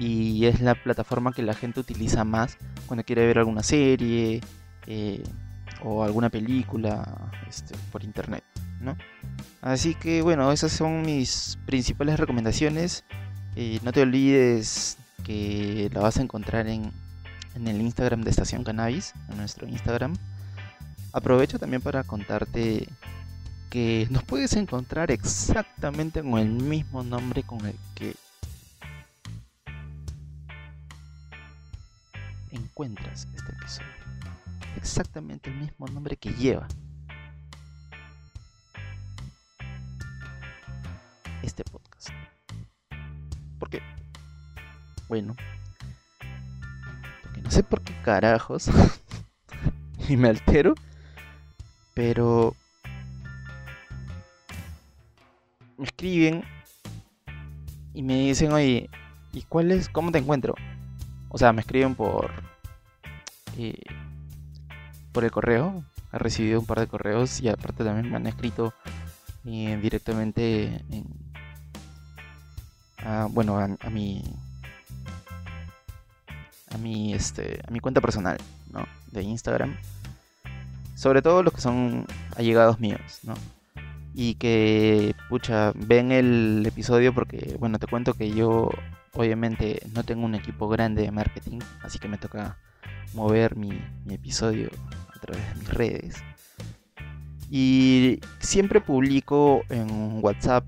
Y 0.01 0.47
es 0.47 0.63
la 0.63 0.75
plataforma 0.75 1.33
que 1.33 1.43
la 1.43 1.53
gente 1.53 1.79
utiliza 1.79 2.25
más 2.25 2.57
cuando 2.87 3.05
quiere 3.05 3.27
ver 3.27 3.39
alguna 3.39 3.63
serie 3.63 4.41
eh, 4.87 5.23
o 5.83 6.03
alguna 6.03 6.31
película 6.31 7.31
este, 7.47 7.75
por 7.93 8.03
internet, 8.03 8.43
¿no? 8.81 8.97
Así 9.61 9.95
que 9.95 10.23
bueno, 10.23 10.51
esas 10.53 10.73
son 10.73 11.03
mis 11.03 11.59
principales 11.67 12.19
recomendaciones. 12.19 13.05
Eh, 13.57 13.79
no 13.83 13.93
te 13.93 14.01
olvides 14.01 14.97
que 15.23 15.91
la 15.93 16.01
vas 16.01 16.17
a 16.17 16.23
encontrar 16.23 16.67
en, 16.67 16.93
en 17.55 17.69
el 17.69 17.79
Instagram 17.83 18.23
de 18.23 18.31
Estación 18.31 18.65
Cannabis, 18.65 19.13
en 19.29 19.37
nuestro 19.37 19.69
Instagram. 19.69 20.15
Aprovecho 21.13 21.59
también 21.59 21.83
para 21.83 22.05
contarte 22.05 22.89
que 23.69 24.09
nos 24.11 24.25
puedes 24.25 24.55
encontrar 24.55 25.11
exactamente 25.11 26.23
con 26.23 26.39
el 26.39 26.49
mismo 26.49 27.03
nombre 27.03 27.43
con 27.43 27.67
el 27.67 27.77
que 27.95 28.15
encuentras 32.53 33.29
este 33.35 33.53
episodio. 33.53 33.89
Exactamente 34.77 35.51
el 35.51 35.57
mismo 35.57 35.87
nombre 35.89 36.17
que 36.17 36.31
lleva. 36.31 36.67
Este 41.43 41.65
podcast. 41.65 42.11
¿Por 43.59 43.71
qué? 43.71 43.81
Bueno, 45.09 45.35
porque 47.23 47.43
no 47.43 47.51
sé 47.51 47.63
por 47.63 47.83
qué 47.83 47.95
carajos. 48.03 48.71
y 50.09 50.17
me 50.17 50.29
altero. 50.29 50.75
Pero 51.95 52.55
me 55.77 55.85
escriben 55.85 56.45
y 57.95 58.03
me 58.03 58.15
dicen, 58.21 58.53
oye, 58.53 58.89
¿y 59.33 59.43
cuál 59.43 59.73
es? 59.73 59.89
¿Cómo 59.89 60.13
te 60.13 60.19
encuentro? 60.19 60.55
O 61.31 61.39
sea, 61.39 61.53
me 61.53 61.63
escriben 61.63 61.95
por 61.95 62.31
eh, 63.57 63.81
por 65.13 65.25
el 65.25 65.31
correo. 65.31 65.83
He 66.13 66.19
recibido 66.19 66.61
un 66.61 66.67
par 66.67 66.81
de 66.81 66.87
correos 66.87 67.41
y 67.41 67.49
aparte 67.49 67.85
también 67.85 68.11
me 68.11 68.17
han 68.17 68.27
escrito 68.27 68.75
eh, 69.47 69.79
directamente 69.81 70.85
en, 70.91 71.07
a, 72.99 73.27
bueno, 73.31 73.59
a, 73.59 73.65
a, 73.81 73.91
mi 73.91 74.23
a 76.75 76.79
mi 76.79 77.15
este 77.15 77.63
a 77.67 77.71
mi 77.71 77.81
cuenta 77.81 78.01
personal, 78.01 78.39
¿no? 78.73 78.85
De 79.13 79.23
Instagram. 79.23 79.77
Sobre 80.97 81.23
todo 81.23 81.43
los 81.43 81.55
que 81.55 81.63
son 81.63 82.07
allegados 82.37 82.79
míos, 82.79 83.21
¿no? 83.23 83.35
y 84.15 84.35
que, 84.35 85.15
pucha, 85.29 85.73
ven 85.75 86.13
el 86.13 86.65
episodio 86.67 87.15
porque, 87.15 87.57
bueno, 87.59 87.79
te 87.79 87.87
cuento 87.87 88.15
que 88.15 88.31
yo 88.31 88.71
obviamente 89.15 89.83
no 89.95 90.05
tengo 90.05 90.25
un 90.25 90.35
equipo 90.35 90.69
grande 90.69 91.03
de 91.03 91.11
marketing, 91.11 91.59
así 91.83 91.99
que 91.99 92.09
me 92.09 92.19
toca 92.19 92.59
mover 93.15 93.57
mi, 93.57 93.71
mi 94.05 94.15
episodio 94.15 94.71
a 95.15 95.21
través 95.21 95.47
de 95.49 95.55
mis 95.61 95.69
redes. 95.69 96.23
Y 97.51 98.21
siempre 98.39 98.81
publico 98.81 99.63
en 99.71 100.21
WhatsApp, 100.23 100.65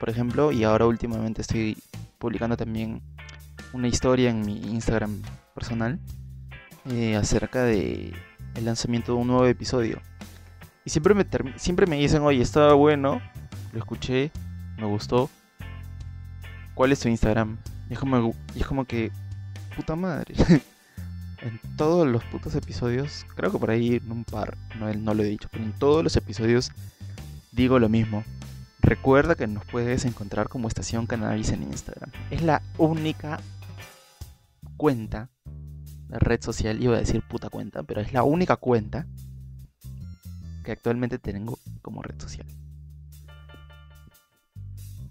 por 0.00 0.08
ejemplo, 0.08 0.52
y 0.52 0.64
ahora 0.64 0.86
últimamente 0.86 1.42
estoy 1.42 1.76
publicando 2.18 2.56
también 2.56 3.02
una 3.74 3.88
historia 3.88 4.30
en 4.30 4.40
mi 4.46 4.56
Instagram 4.72 5.20
personal 5.54 5.98
eh, 6.90 7.16
acerca 7.16 7.64
de 7.64 8.14
el 8.54 8.64
lanzamiento 8.64 9.12
de 9.12 9.18
un 9.18 9.26
nuevo 9.26 9.46
episodio. 9.46 10.00
Y 10.84 10.90
siempre 10.90 11.14
me, 11.14 11.26
siempre 11.56 11.86
me 11.86 11.96
dicen, 11.96 12.22
oye, 12.22 12.40
estaba 12.40 12.74
bueno, 12.74 13.20
lo 13.72 13.78
escuché, 13.78 14.30
me 14.78 14.86
gustó. 14.86 15.28
¿Cuál 16.74 16.92
es 16.92 17.00
tu 17.00 17.08
Instagram? 17.08 17.58
Es 17.94 18.00
como, 18.00 18.34
es 18.56 18.66
como 18.66 18.84
que, 18.86 19.12
puta 19.76 19.94
madre. 19.94 20.34
en 21.42 21.60
todos 21.76 22.04
los 22.08 22.24
putos 22.24 22.56
episodios, 22.56 23.24
creo 23.36 23.52
que 23.52 23.58
por 23.58 23.70
ahí 23.70 24.00
en 24.04 24.10
un 24.10 24.24
par, 24.24 24.56
no, 24.80 24.92
no 24.92 25.14
lo 25.14 25.22
he 25.22 25.26
dicho, 25.26 25.48
pero 25.52 25.62
en 25.62 25.72
todos 25.74 26.02
los 26.02 26.16
episodios 26.16 26.72
digo 27.52 27.78
lo 27.78 27.88
mismo. 27.88 28.24
Recuerda 28.80 29.36
que 29.36 29.46
nos 29.46 29.64
puedes 29.64 30.04
encontrar 30.06 30.48
como 30.48 30.66
Estación 30.66 31.06
Cannabis 31.06 31.50
en 31.50 31.62
Instagram. 31.62 32.10
Es 32.32 32.42
la 32.42 32.62
única 32.78 33.38
cuenta, 34.76 35.30
de 36.08 36.18
red 36.18 36.42
social, 36.42 36.82
iba 36.82 36.96
a 36.96 36.98
decir 36.98 37.22
puta 37.22 37.48
cuenta, 37.48 37.84
pero 37.84 38.00
es 38.00 38.12
la 38.12 38.24
única 38.24 38.56
cuenta 38.56 39.06
que 40.64 40.72
actualmente 40.72 41.20
tengo 41.20 41.60
como 41.80 42.02
red 42.02 42.20
social. 42.20 42.46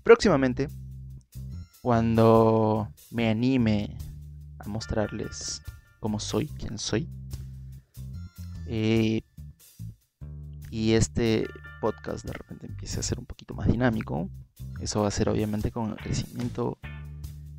Próximamente, 0.03 0.67
cuando 1.83 2.87
me 3.11 3.27
anime 3.27 3.97
a 4.57 4.69
mostrarles 4.69 5.61
cómo 5.99 6.17
soy, 6.17 6.47
quién 6.47 6.77
soy, 6.77 7.09
eh, 8.67 9.21
y 10.71 10.93
este 10.93 11.45
podcast 11.81 12.25
de 12.25 12.31
repente 12.31 12.67
empiece 12.67 13.01
a 13.01 13.03
ser 13.03 13.19
un 13.19 13.25
poquito 13.25 13.53
más 13.53 13.67
dinámico, 13.67 14.29
eso 14.79 15.01
va 15.01 15.09
a 15.09 15.11
ser 15.11 15.27
obviamente 15.27 15.71
con 15.71 15.89
el 15.89 15.97
crecimiento 15.97 16.77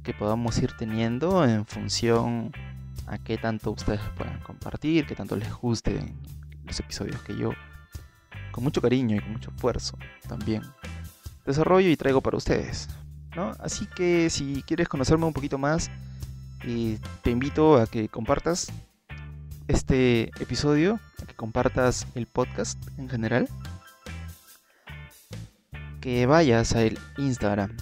que 0.03 0.15
podamos 0.15 0.57
ir 0.57 0.73
teniendo 0.79 1.45
en 1.45 1.67
función 1.67 2.51
a 3.07 3.19
qué 3.19 3.37
tanto 3.37 3.73
ustedes 3.73 4.01
puedan 4.17 4.41
compartir, 4.41 5.05
qué 5.05 5.15
tanto 5.15 5.37
les 5.37 5.53
gusten 5.53 6.19
los 6.65 6.81
episodios 6.81 7.21
que 7.21 7.37
yo 7.37 7.51
con 8.53 8.65
mucho 8.65 8.81
cariño 8.81 9.17
y 9.17 9.21
con 9.21 9.33
mucho 9.33 9.51
esfuerzo 9.55 9.99
también. 10.27 10.63
Desarrollo 11.45 11.91
y 11.91 11.97
traigo 11.99 12.23
para 12.23 12.39
ustedes. 12.39 12.89
Así 13.37 13.87
que 13.87 14.31
si 14.31 14.63
quieres 14.63 14.89
conocerme 14.89 15.27
un 15.27 15.33
poquito 15.33 15.59
más, 15.59 15.91
eh, 16.65 16.99
te 17.23 17.31
invito 17.31 17.77
a 17.77 17.87
que 17.87 18.09
compartas 18.09 18.73
este 19.67 20.31
episodio, 20.41 21.01
a 21.23 21.27
que 21.27 21.35
compartas 21.35 22.07
el 22.15 22.27
podcast 22.27 22.79
en 22.99 23.09
general, 23.09 23.49
que 26.01 26.27
vayas 26.27 26.75
al 26.75 26.99
Instagram 27.19 27.77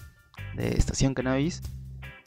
de 0.57 0.77
Estación 0.77 1.13
Cannabis 1.13 1.61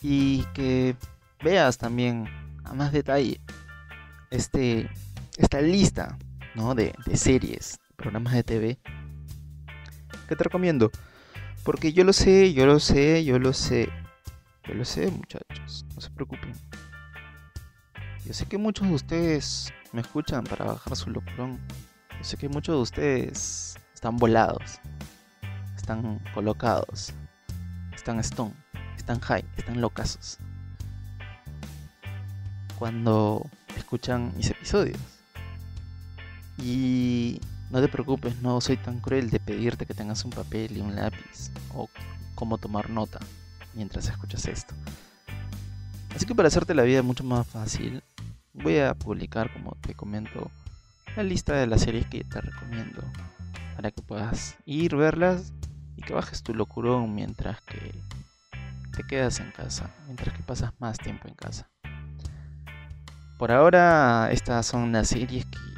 y 0.01 0.43
que 0.53 0.95
veas 1.43 1.77
también 1.77 2.25
a 2.63 2.73
más 2.73 2.91
detalle 2.91 3.39
este, 4.29 4.89
esta 5.37 5.61
lista 5.61 6.17
¿no? 6.53 6.75
de, 6.75 6.93
de 7.05 7.17
series, 7.17 7.79
programas 7.95 8.33
de 8.33 8.43
TV 8.43 8.79
que 10.27 10.35
te 10.35 10.43
recomiendo. 10.43 10.91
Porque 11.65 11.93
yo 11.93 12.03
lo 12.03 12.13
sé, 12.13 12.53
yo 12.53 12.67
lo 12.67 12.79
sé, 12.79 13.25
yo 13.25 13.39
lo 13.39 13.51
sé. 13.51 13.89
Yo 14.67 14.75
lo 14.75 14.85
sé, 14.85 15.09
muchachos. 15.09 15.83
No 15.95 15.99
se 15.99 16.11
preocupen. 16.11 16.53
Yo 18.23 18.33
sé 18.33 18.45
que 18.45 18.59
muchos 18.59 18.87
de 18.87 18.93
ustedes 18.93 19.73
me 19.91 20.01
escuchan 20.01 20.43
para 20.43 20.65
bajar 20.65 20.95
su 20.95 21.09
locurón. 21.09 21.59
Yo 22.19 22.23
sé 22.23 22.37
que 22.37 22.49
muchos 22.49 22.75
de 22.75 22.81
ustedes 22.83 23.79
están 23.95 24.17
volados. 24.17 24.79
Están 25.75 26.21
colocados. 26.35 27.11
Están 27.95 28.19
stone. 28.19 28.53
Están 28.95 29.19
high. 29.21 29.43
Están 29.57 29.81
locazos. 29.81 30.37
cuando 32.77 33.43
escuchan 33.75 34.33
mis 34.37 34.51
episodios. 34.51 34.99
Y 36.59 37.41
no 37.69 37.81
te 37.81 37.87
preocupes, 37.87 38.41
no 38.41 38.61
soy 38.61 38.77
tan 38.77 38.99
cruel 38.99 39.29
de 39.29 39.39
pedirte 39.39 39.85
que 39.85 39.93
tengas 39.93 40.23
un 40.25 40.31
papel 40.31 40.77
y 40.77 40.81
un 40.81 40.95
lápiz 40.95 41.51
o 41.73 41.89
cómo 42.35 42.57
tomar 42.57 42.89
nota 42.89 43.19
mientras 43.73 44.07
escuchas 44.07 44.45
esto. 44.45 44.73
Así 46.15 46.25
que 46.25 46.35
para 46.35 46.47
hacerte 46.47 46.73
la 46.73 46.83
vida 46.83 47.01
mucho 47.01 47.23
más 47.23 47.45
fácil, 47.45 48.01
voy 48.53 48.79
a 48.79 48.93
publicar, 48.93 49.51
como 49.51 49.75
te 49.81 49.93
comento, 49.93 50.49
la 51.15 51.23
lista 51.23 51.53
de 51.53 51.67
las 51.67 51.81
series 51.81 52.07
que 52.07 52.23
te 52.23 52.41
recomiendo 52.41 53.03
para 53.75 53.91
que 53.91 54.01
puedas 54.01 54.55
ir, 54.65 54.95
verlas 54.95 55.53
y 55.97 56.01
que 56.01 56.13
bajes 56.13 56.43
tu 56.43 56.53
locurón 56.53 57.13
mientras 57.13 57.61
que 57.61 57.93
te 58.95 59.03
quedas 59.03 59.39
en 59.39 59.51
casa, 59.51 59.93
mientras 60.05 60.35
que 60.35 60.43
pasas 60.43 60.71
más 60.79 60.97
tiempo 60.97 61.27
en 61.27 61.35
casa. 61.35 61.69
Por 63.37 63.51
ahora, 63.51 64.29
estas 64.31 64.65
son 64.65 64.93
las 64.93 65.09
series 65.09 65.45
que, 65.45 65.74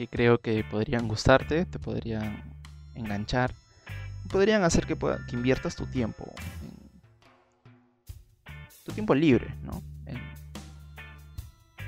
que 0.00 0.08
creo 0.08 0.38
que 0.38 0.64
podrían 0.64 1.08
gustarte, 1.08 1.66
te 1.66 1.78
podrían 1.78 2.42
enganchar, 2.94 3.52
podrían 4.30 4.64
hacer 4.64 4.86
que, 4.86 4.96
inviertas 5.34 5.76
tu 5.76 5.84
tiempo, 5.84 6.32
tu 8.82 8.92
tiempo 8.92 9.14
libre, 9.14 9.54
¿no? 9.62 9.82
En, 10.06 10.18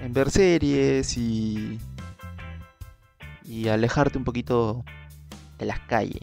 en 0.04 0.12
ver 0.12 0.30
series 0.30 1.16
y, 1.16 1.80
y 3.44 3.68
alejarte 3.68 4.18
un 4.18 4.24
poquito 4.24 4.84
de 5.58 5.64
las 5.64 5.80
calles. 5.80 6.20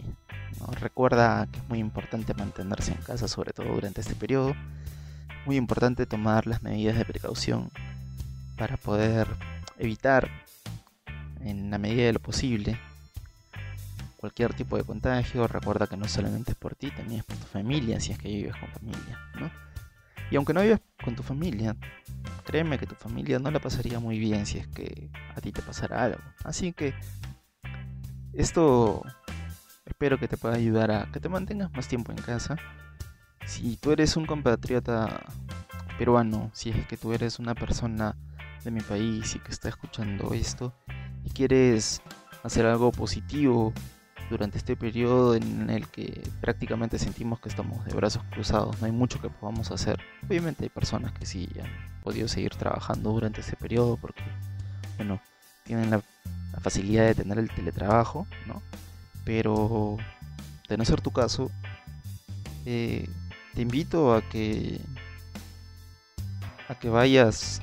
Recuerda 0.78 1.48
que 1.50 1.58
es 1.58 1.68
muy 1.68 1.80
importante 1.80 2.34
mantenerse 2.34 2.92
en 2.92 2.98
casa, 2.98 3.26
sobre 3.26 3.52
todo 3.52 3.66
durante 3.66 4.00
este 4.00 4.14
periodo. 4.14 4.54
Muy 5.44 5.56
importante 5.56 6.06
tomar 6.06 6.46
las 6.46 6.62
medidas 6.62 6.96
de 6.96 7.04
precaución 7.04 7.68
para 8.56 8.76
poder 8.76 9.26
evitar, 9.76 10.30
en 11.44 11.70
la 11.70 11.78
medida 11.78 12.06
de 12.06 12.12
lo 12.12 12.20
posible, 12.20 12.78
cualquier 14.16 14.54
tipo 14.54 14.76
de 14.76 14.84
contagio. 14.84 15.46
Recuerda 15.48 15.86
que 15.86 15.96
no 15.96 16.06
solamente 16.06 16.52
es 16.52 16.56
por 16.56 16.74
ti, 16.74 16.90
también 16.90 17.20
es 17.20 17.24
por 17.24 17.36
tu 17.36 17.46
familia, 17.46 18.00
si 18.00 18.12
es 18.12 18.18
que 18.18 18.28
vives 18.28 18.54
con 18.56 18.68
familia. 18.70 19.18
Y 20.30 20.36
aunque 20.36 20.52
no 20.52 20.60
vives 20.60 20.80
con 21.02 21.16
tu 21.16 21.22
familia, 21.22 21.76
créeme 22.44 22.78
que 22.78 22.86
tu 22.86 22.94
familia 22.94 23.38
no 23.38 23.50
la 23.50 23.58
pasaría 23.58 23.98
muy 23.98 24.18
bien 24.18 24.46
si 24.46 24.58
es 24.58 24.66
que 24.68 25.10
a 25.34 25.40
ti 25.40 25.50
te 25.50 25.62
pasara 25.62 26.04
algo. 26.04 26.20
Así 26.44 26.72
que 26.72 26.94
esto 28.32 29.02
espero 29.86 30.18
que 30.18 30.28
te 30.28 30.36
pueda 30.36 30.54
ayudar 30.54 30.90
a 30.90 31.10
que 31.10 31.20
te 31.20 31.28
mantengas 31.28 31.72
más 31.72 31.88
tiempo 31.88 32.12
en 32.12 32.18
casa. 32.18 32.56
Si 33.46 33.76
tú 33.76 33.90
eres 33.90 34.16
un 34.16 34.26
compatriota 34.26 35.24
peruano, 35.98 36.50
si 36.54 36.70
es 36.70 36.86
que 36.86 36.96
tú 36.96 37.12
eres 37.12 37.38
una 37.38 37.54
persona 37.54 38.14
de 38.62 38.70
mi 38.70 38.80
país 38.80 39.34
y 39.34 39.38
que 39.40 39.50
está 39.50 39.68
escuchando 39.68 40.32
esto 40.34 40.74
quieres 41.30 42.02
hacer 42.42 42.66
algo 42.66 42.92
positivo 42.92 43.72
durante 44.30 44.58
este 44.58 44.76
periodo 44.76 45.34
en 45.34 45.68
el 45.70 45.88
que 45.88 46.22
prácticamente 46.40 46.98
sentimos 46.98 47.40
que 47.40 47.48
estamos 47.48 47.84
de 47.84 47.94
brazos 47.94 48.22
cruzados, 48.30 48.80
no 48.80 48.86
hay 48.86 48.92
mucho 48.92 49.20
que 49.20 49.28
podamos 49.28 49.72
hacer. 49.72 49.98
Obviamente 50.26 50.62
hay 50.62 50.68
personas 50.70 51.12
que 51.12 51.26
sí 51.26 51.48
han 51.60 52.00
podido 52.02 52.28
seguir 52.28 52.54
trabajando 52.54 53.10
durante 53.10 53.40
ese 53.40 53.56
periodo 53.56 53.96
porque, 53.96 54.22
bueno, 54.96 55.20
tienen 55.64 55.90
la, 55.90 56.02
facilidad 56.60 57.06
de 57.06 57.14
tener 57.14 57.38
el 57.38 57.48
teletrabajo, 57.48 58.26
¿no? 58.46 58.60
Pero 59.24 59.96
de 60.68 60.76
no 60.76 60.84
ser 60.84 61.00
tu 61.00 61.10
caso, 61.10 61.50
eh, 62.66 63.08
te 63.54 63.62
invito 63.62 64.14
a 64.14 64.20
que 64.20 64.80
a 66.68 66.74
que 66.74 66.88
vayas 66.88 67.60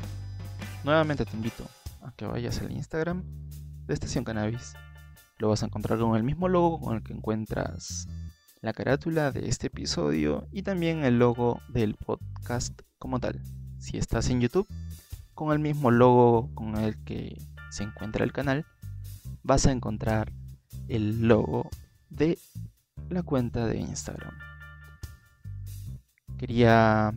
nuevamente 0.84 1.26
te 1.26 1.36
invito 1.36 1.66
a 2.02 2.12
que 2.12 2.26
vayas 2.26 2.60
al 2.60 2.72
Instagram 2.72 3.24
de 3.88 3.94
Estación 3.94 4.24
Cannabis. 4.24 4.74
Lo 5.40 5.50
vas 5.50 5.64
a 5.64 5.68
encontrar 5.68 6.00
con 6.00 6.16
el 6.16 6.24
mismo 6.24 6.50
logo 6.50 6.80
con 6.80 6.98
el 6.98 7.04
que 7.04 7.14
encuentras 7.14 8.08
la 8.62 8.74
carátula 8.74 9.32
de 9.32 9.48
este 9.48 9.68
episodio 9.68 10.48
y 10.52 10.64
también 10.64 11.04
el 11.04 11.20
logo 11.20 11.62
del 11.70 11.96
podcast 11.96 12.82
como 13.00 13.20
tal. 13.20 13.42
Si 13.80 13.98
estás 13.98 14.30
en 14.30 14.42
YouTube, 14.42 14.68
con 15.34 15.54
el 15.54 15.60
mismo 15.60 15.92
logo 15.92 16.54
con 16.54 16.76
el 16.78 17.02
que 17.04 17.38
se 17.70 17.84
encuentra 17.84 18.26
el 18.26 18.34
canal, 18.34 18.66
vas 19.44 19.66
a 19.68 19.72
encontrar 19.72 20.34
el 20.88 21.28
logo 21.28 21.70
de 22.10 22.38
la 23.10 23.24
cuenta 23.24 23.68
de 23.68 23.78
Instagram. 23.78 24.34
Quería 26.38 27.14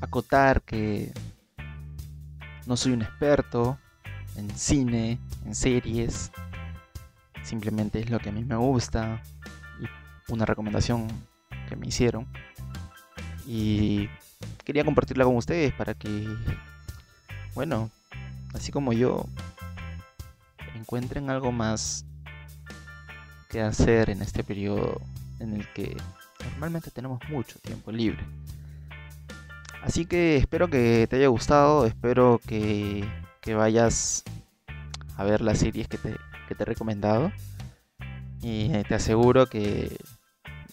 acotar 0.00 0.62
que 0.62 1.12
no 2.66 2.76
soy 2.76 2.92
un 2.92 3.02
experto 3.02 3.78
en 4.36 4.50
cine, 4.56 5.18
en 5.44 5.54
series, 5.54 6.30
simplemente 7.42 8.00
es 8.00 8.10
lo 8.10 8.18
que 8.18 8.30
a 8.30 8.32
mí 8.32 8.44
me 8.44 8.56
gusta 8.56 9.22
y 9.80 10.32
una 10.32 10.44
recomendación 10.44 11.08
que 11.68 11.76
me 11.76 11.86
hicieron. 11.86 12.26
Y 13.46 14.08
quería 14.64 14.84
compartirla 14.84 15.24
con 15.24 15.36
ustedes 15.36 15.72
para 15.72 15.94
que, 15.94 16.26
bueno, 17.54 17.90
así 18.54 18.72
como 18.72 18.92
yo, 18.92 19.26
encuentren 20.74 21.30
algo 21.30 21.52
más 21.52 22.04
que 23.48 23.60
hacer 23.60 24.10
en 24.10 24.22
este 24.22 24.42
periodo 24.42 25.00
en 25.40 25.54
el 25.54 25.72
que 25.72 25.96
normalmente 26.44 26.90
tenemos 26.90 27.20
mucho 27.28 27.58
tiempo 27.60 27.92
libre. 27.92 28.24
Así 29.82 30.04
que 30.04 30.36
espero 30.36 30.68
que 30.68 31.06
te 31.08 31.16
haya 31.16 31.28
gustado, 31.28 31.86
espero 31.86 32.40
que, 32.44 33.08
que 33.46 33.54
vayas 33.54 34.24
a 35.16 35.22
ver 35.22 35.40
las 35.40 35.58
series 35.58 35.86
que 35.86 35.98
te, 35.98 36.16
que 36.48 36.54
te 36.56 36.64
he 36.64 36.66
recomendado. 36.66 37.30
Y 38.42 38.70
te 38.88 38.94
aseguro 38.96 39.46
que 39.46 39.96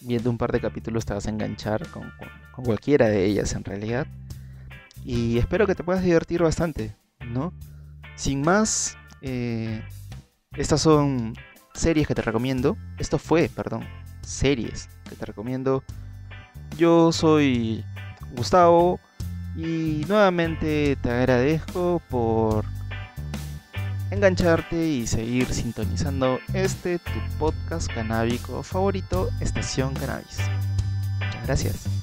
viendo 0.00 0.28
un 0.28 0.38
par 0.38 0.50
de 0.50 0.60
capítulos 0.60 1.06
te 1.06 1.14
vas 1.14 1.26
a 1.28 1.30
enganchar 1.30 1.88
con, 1.88 2.12
con, 2.52 2.64
cualquiera 2.64 3.06
de 3.06 3.26
ellas 3.26 3.52
en 3.52 3.64
realidad. 3.64 4.08
Y 5.04 5.38
espero 5.38 5.68
que 5.68 5.76
te 5.76 5.84
puedas 5.84 6.02
divertir 6.02 6.42
bastante, 6.42 6.96
¿no? 7.24 7.52
Sin 8.16 8.42
más, 8.42 8.98
eh, 9.22 9.84
estas 10.56 10.80
son 10.80 11.34
series 11.74 12.08
que 12.08 12.14
te 12.16 12.22
recomiendo. 12.22 12.76
Esto 12.98 13.18
fue, 13.18 13.48
perdón, 13.54 13.84
series 14.22 14.88
que 15.08 15.14
te 15.14 15.26
recomiendo. 15.26 15.84
Yo 16.76 17.12
soy 17.12 17.84
Gustavo 18.34 18.98
y 19.56 20.04
nuevamente 20.08 20.96
te 21.00 21.10
agradezco 21.10 22.00
por 22.08 22.64
engancharte 24.10 24.86
y 24.86 25.06
seguir 25.06 25.52
sintonizando 25.52 26.38
este 26.52 26.98
tu 26.98 27.20
podcast 27.38 27.92
canábico 27.92 28.62
favorito, 28.62 29.28
Estación 29.40 29.94
Cannabis. 29.94 30.38
Muchas 31.20 31.46
gracias. 31.46 31.93